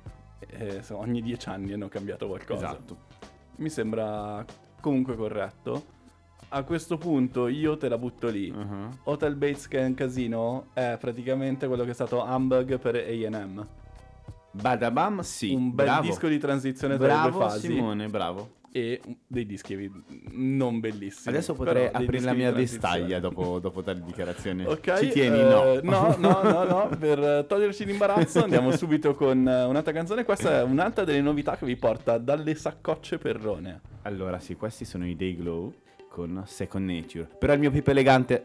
Eh, 0.48 0.82
ogni 0.90 1.22
10 1.22 1.48
anni 1.48 1.72
hanno 1.72 1.88
cambiato 1.88 2.26
qualcosa. 2.26 2.66
Esatto. 2.66 2.96
Mi 3.56 3.68
sembra 3.68 4.44
comunque 4.80 5.16
corretto. 5.16 6.00
A 6.48 6.64
questo 6.64 6.98
punto 6.98 7.48
io 7.48 7.76
te 7.76 7.88
la 7.88 7.96
butto 7.96 8.28
lì. 8.28 8.50
Uh-huh. 8.50 8.88
Hotel 9.04 9.36
Bates 9.36 9.68
Casino 9.94 10.66
è 10.74 10.96
praticamente 11.00 11.66
quello 11.66 11.84
che 11.84 11.90
è 11.90 11.94
stato 11.94 12.22
Humbug 12.22 12.78
per 12.78 12.96
A&M. 12.96 13.66
Badabam, 14.52 15.20
sì. 15.20 15.52
Un 15.52 15.74
bel 15.74 15.86
bravo. 15.86 16.02
disco 16.02 16.28
di 16.28 16.38
transizione 16.38 16.96
tra 16.96 17.06
le 17.06 17.12
Bravo 17.12 17.38
due 17.38 17.48
fasi. 17.48 17.66
Simone, 17.66 18.08
bravo. 18.08 18.50
E 18.74 19.00
dei 19.26 19.44
dischi 19.44 19.90
non 20.30 20.80
bellissimi. 20.80 21.34
Adesso 21.34 21.52
potrei 21.52 21.90
aprire 21.92 22.20
la 22.24 22.32
mia 22.32 22.50
vestaglia 22.52 23.20
dopo, 23.20 23.58
dopo 23.58 23.82
tale 23.82 24.02
dichiarazione. 24.02 24.64
Ok, 24.66 24.98
Ci 24.98 25.08
tieni? 25.08 25.40
eh, 25.40 25.42
no. 25.42 25.80
no, 25.82 26.16
no, 26.18 26.42
no, 26.42 26.64
no, 26.64 26.96
per 26.98 27.44
toglierci 27.46 27.84
l'imbarazzo 27.84 28.42
andiamo 28.42 28.70
subito 28.70 29.14
con 29.14 29.46
eh, 29.46 29.64
un'altra 29.64 29.92
canzone. 29.92 30.24
Questa 30.24 30.60
è 30.60 30.62
un'altra 30.62 31.04
delle 31.04 31.20
novità 31.20 31.56
che 31.56 31.66
vi 31.66 31.76
porta 31.76 32.16
dalle 32.16 32.54
saccocce 32.54 33.18
perrone. 33.18 33.80
Allora, 34.02 34.38
sì, 34.38 34.54
questi 34.54 34.86
sono 34.86 35.06
i 35.06 35.16
Day 35.16 35.36
Glow 35.36 35.74
con 36.08 36.42
Second 36.46 36.88
Nature. 36.88 37.28
Però 37.38 37.52
il 37.52 37.58
mio 37.58 37.70
pipo 37.70 37.90
elegante... 37.90 38.44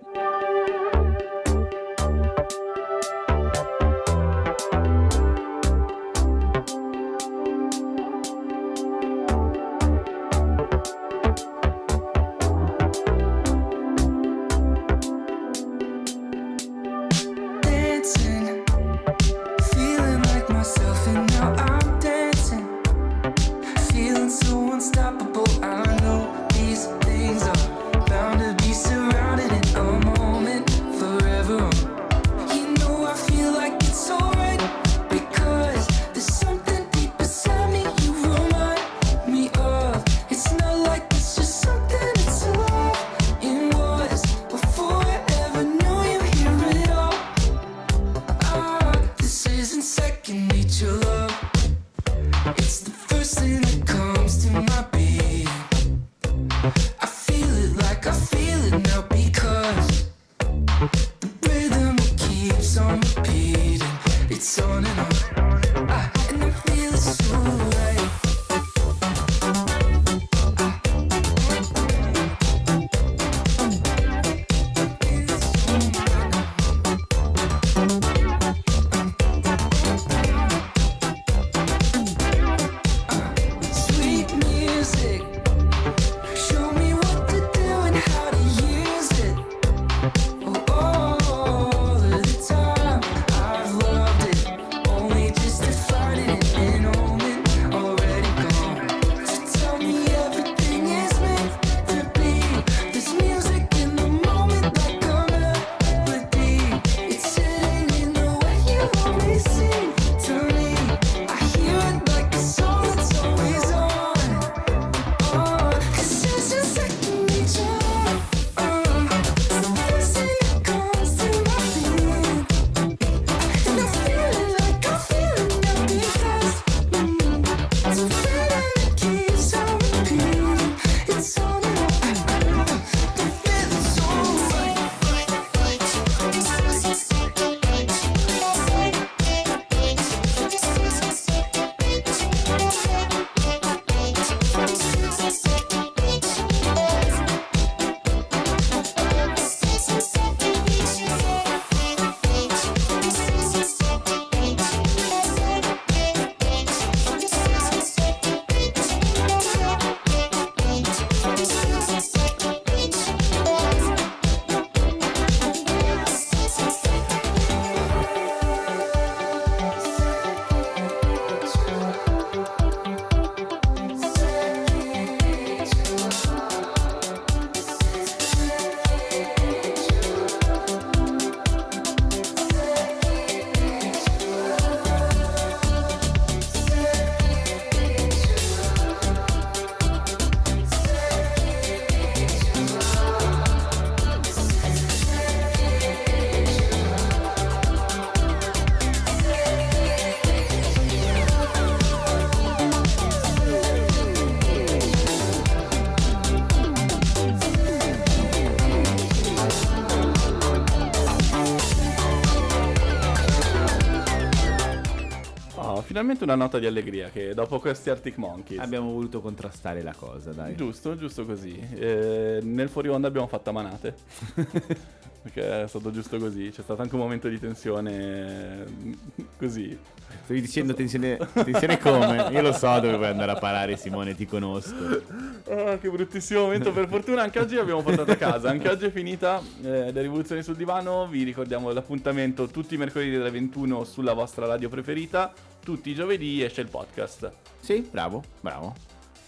finalmente 216.07 216.23
una 216.23 216.35
nota 216.35 216.59
di 216.59 216.65
allegria 216.65 217.09
che 217.09 217.33
dopo 217.33 217.59
questi 217.59 217.89
Arctic 217.89 218.17
Monkeys. 218.17 218.61
Abbiamo 218.61 218.91
voluto 218.91 219.19
contrastare 219.19 219.81
la 219.81 219.93
cosa, 219.93 220.31
dai. 220.31 220.55
Giusto, 220.55 220.95
giusto 220.95 221.25
così. 221.25 221.59
Eh, 221.59 222.39
nel 222.41 222.69
fuori 222.69 222.87
onda 222.87 223.07
abbiamo 223.07 223.27
fatto 223.27 223.49
a 223.49 223.53
manate. 223.53 223.95
Perché 225.27 225.63
è 225.63 225.67
stato 225.67 225.91
giusto 225.91 226.17
così. 226.17 226.49
C'è 226.49 226.61
stato 226.61 226.81
anche 226.81 226.95
un 226.95 227.01
momento 227.01 227.27
di 227.27 227.37
tensione 227.37 228.63
eh, 228.63 228.95
così. 229.37 229.77
Stavi 230.23 230.39
dicendo 230.39 230.73
tensione, 230.73 231.17
tensione 231.33 231.77
come? 231.79 232.29
Io 232.31 232.41
lo 232.41 232.53
so 232.53 232.79
dove 232.79 232.95
vuoi 232.95 233.09
andare 233.09 233.31
a 233.31 233.35
parare, 233.35 233.75
Simone, 233.75 234.15
ti 234.15 234.25
conosco. 234.25 235.03
Ah, 235.49 235.77
che 235.77 235.89
bruttissimo 235.89 236.41
momento. 236.41 236.71
Per 236.71 236.87
fortuna 236.87 237.23
anche 237.23 237.39
oggi 237.39 237.55
l'abbiamo 237.55 237.81
portato 237.81 238.11
a 238.11 238.15
casa. 238.15 238.49
Anche 238.49 238.69
oggi 238.69 238.85
è 238.85 238.91
finita 238.91 239.41
eh, 239.63 239.91
le 239.91 240.01
rivoluzioni 240.01 240.41
sul 240.43 240.55
divano. 240.55 241.07
Vi 241.07 241.23
ricordiamo 241.23 241.71
l'appuntamento 241.71 242.47
tutti 242.47 242.75
i 242.75 242.77
mercoledì 242.77 243.15
alle 243.15 243.31
21 243.31 243.83
sulla 243.83 244.13
vostra 244.13 244.45
radio 244.45 244.69
preferita. 244.69 245.33
Tutti 245.61 245.89
i 245.89 245.93
giovedì 245.93 246.41
esce 246.41 246.61
il 246.61 246.69
podcast. 246.69 247.31
Sì, 247.59 247.85
bravo, 247.91 248.23
bravo. 248.39 248.86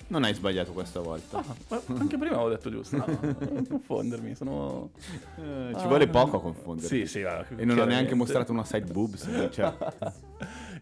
Non 0.09 0.23
hai 0.23 0.33
sbagliato 0.33 0.71
questa 0.71 1.01
volta. 1.01 1.37
Ah, 1.67 1.81
anche 1.99 2.17
prima 2.17 2.33
avevo 2.33 2.49
detto 2.49 2.71
giusto. 2.71 2.97
No, 2.97 3.05
non 3.51 3.67
confondermi. 3.67 4.33
Sono. 4.33 4.89
Eh, 5.37 5.75
ci 5.77 5.85
vuole 5.85 6.07
poco 6.07 6.37
a 6.37 6.41
confondere. 6.41 6.87
Sì, 6.87 7.05
sì. 7.05 7.21
va, 7.21 7.45
E 7.55 7.63
non 7.63 7.77
ho 7.77 7.85
neanche 7.85 8.15
mostrato 8.15 8.51
una 8.51 8.63
side 8.65 8.91
boobs. 8.91 9.29
Cioè, 9.51 9.73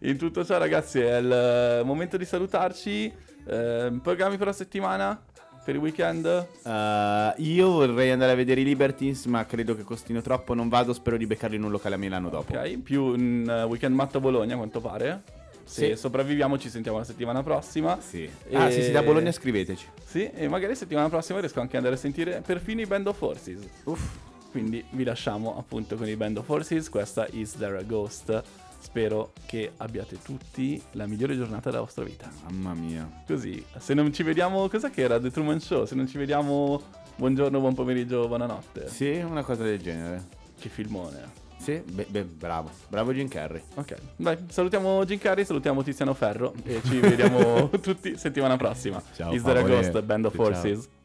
In 0.02 0.16
tutto 0.16 0.44
ciò, 0.46 0.56
ragazzi, 0.56 1.00
è 1.00 1.18
il 1.18 1.30
eh, 1.30 1.82
momento 1.84 2.16
di 2.16 2.24
salutarci. 2.24 3.12
Eh, 3.46 3.98
programmi 4.02 4.38
per 4.38 4.46
la 4.46 4.52
settimana? 4.54 5.20
Per 5.62 5.74
il 5.74 5.82
weekend? 5.82 6.24
eh, 6.64 7.34
io 7.36 7.70
vorrei 7.70 8.10
andare 8.10 8.32
a 8.32 8.34
vedere 8.34 8.62
i 8.62 8.64
Libertines, 8.64 9.26
ma 9.26 9.44
credo 9.44 9.76
che 9.76 9.82
costino 9.82 10.22
troppo. 10.22 10.54
Non 10.54 10.70
vado, 10.70 10.94
spero 10.94 11.18
di 11.18 11.26
beccarli 11.26 11.56
in 11.56 11.64
un 11.64 11.70
locale 11.70 11.96
a 11.96 11.98
Milano 11.98 12.30
dopo. 12.30 12.54
Ok, 12.56 12.78
più 12.78 13.02
un 13.04 13.46
eh, 13.46 13.62
weekend 13.64 13.94
matto 13.94 14.16
a 14.16 14.20
Bologna, 14.20 14.54
a 14.54 14.56
quanto 14.56 14.80
pare. 14.80 15.22
Se 15.68 15.90
Sì. 15.90 15.96
sopravviviamo, 15.96 16.56
ci 16.58 16.70
sentiamo 16.70 16.96
la 16.96 17.04
settimana 17.04 17.42
prossima. 17.42 17.98
Sì. 18.00 18.22
E- 18.48 18.56
Ah, 18.56 18.70
sì, 18.70 18.82
sì, 18.82 18.90
da 18.90 19.02
Bologna 19.02 19.30
scriveteci. 19.30 19.86
Sì, 20.02 20.30
e 20.30 20.48
magari 20.48 20.74
settimana 20.74 21.10
prossima 21.10 21.40
riesco 21.40 21.60
anche 21.60 21.72
ad 21.76 21.84
andare 21.84 21.96
a 21.96 21.98
sentire 22.02 22.42
perfino 22.44 22.80
i 22.80 22.86
Band 22.86 23.06
of 23.08 23.18
Forces. 23.18 23.60
Uff. 23.84 24.16
Quindi 24.50 24.82
vi 24.92 25.04
lasciamo 25.04 25.58
appunto 25.58 25.96
con 25.96 26.08
i 26.08 26.16
Band 26.16 26.38
of 26.38 26.46
Forces. 26.46 26.88
Questa 26.88 27.26
Is 27.32 27.52
There 27.58 27.76
a 27.76 27.82
Ghost. 27.82 28.42
Spero 28.80 29.32
che 29.44 29.72
abbiate 29.76 30.22
tutti 30.22 30.80
la 30.92 31.06
migliore 31.06 31.36
giornata 31.36 31.68
della 31.68 31.82
vostra 31.82 32.04
vita. 32.04 32.30
Mamma 32.48 32.72
mia. 32.72 33.06
Così, 33.26 33.62
se 33.76 33.92
non 33.92 34.10
ci 34.12 34.22
vediamo, 34.22 34.68
cos'è 34.68 34.88
che 34.90 35.02
era 35.02 35.20
The 35.20 35.30
Truman 35.30 35.60
Show? 35.60 35.84
Se 35.84 35.94
non 35.94 36.06
ci 36.08 36.16
vediamo, 36.16 36.80
buongiorno, 37.16 37.60
buon 37.60 37.74
pomeriggio, 37.74 38.26
buonanotte. 38.26 38.88
Sì, 38.88 39.16
una 39.18 39.42
cosa 39.42 39.64
del 39.64 39.78
genere. 39.82 40.24
Che 40.58 40.68
filmone. 40.70 41.46
Sì, 41.58 41.82
beh, 41.84 42.06
beh, 42.08 42.24
bravo. 42.24 42.70
Bravo 42.88 43.12
Jim 43.12 43.28
Carrey. 43.28 43.62
Ok, 43.74 43.94
dai, 44.16 44.38
salutiamo 44.48 45.04
Jim 45.04 45.18
Carrey, 45.18 45.44
salutiamo 45.44 45.82
Tiziano 45.82 46.14
Ferro 46.14 46.54
e 46.64 46.80
ci 46.84 46.98
vediamo 46.98 47.68
tutti 47.80 48.16
settimana 48.16 48.56
prossima. 48.56 49.02
Ciao, 49.14 49.32
Is 49.32 49.42
There 49.42 49.60
a. 49.60 49.62
Ghost, 49.62 50.00
Band 50.02 50.26
of 50.26 50.34
Ciao. 50.34 50.97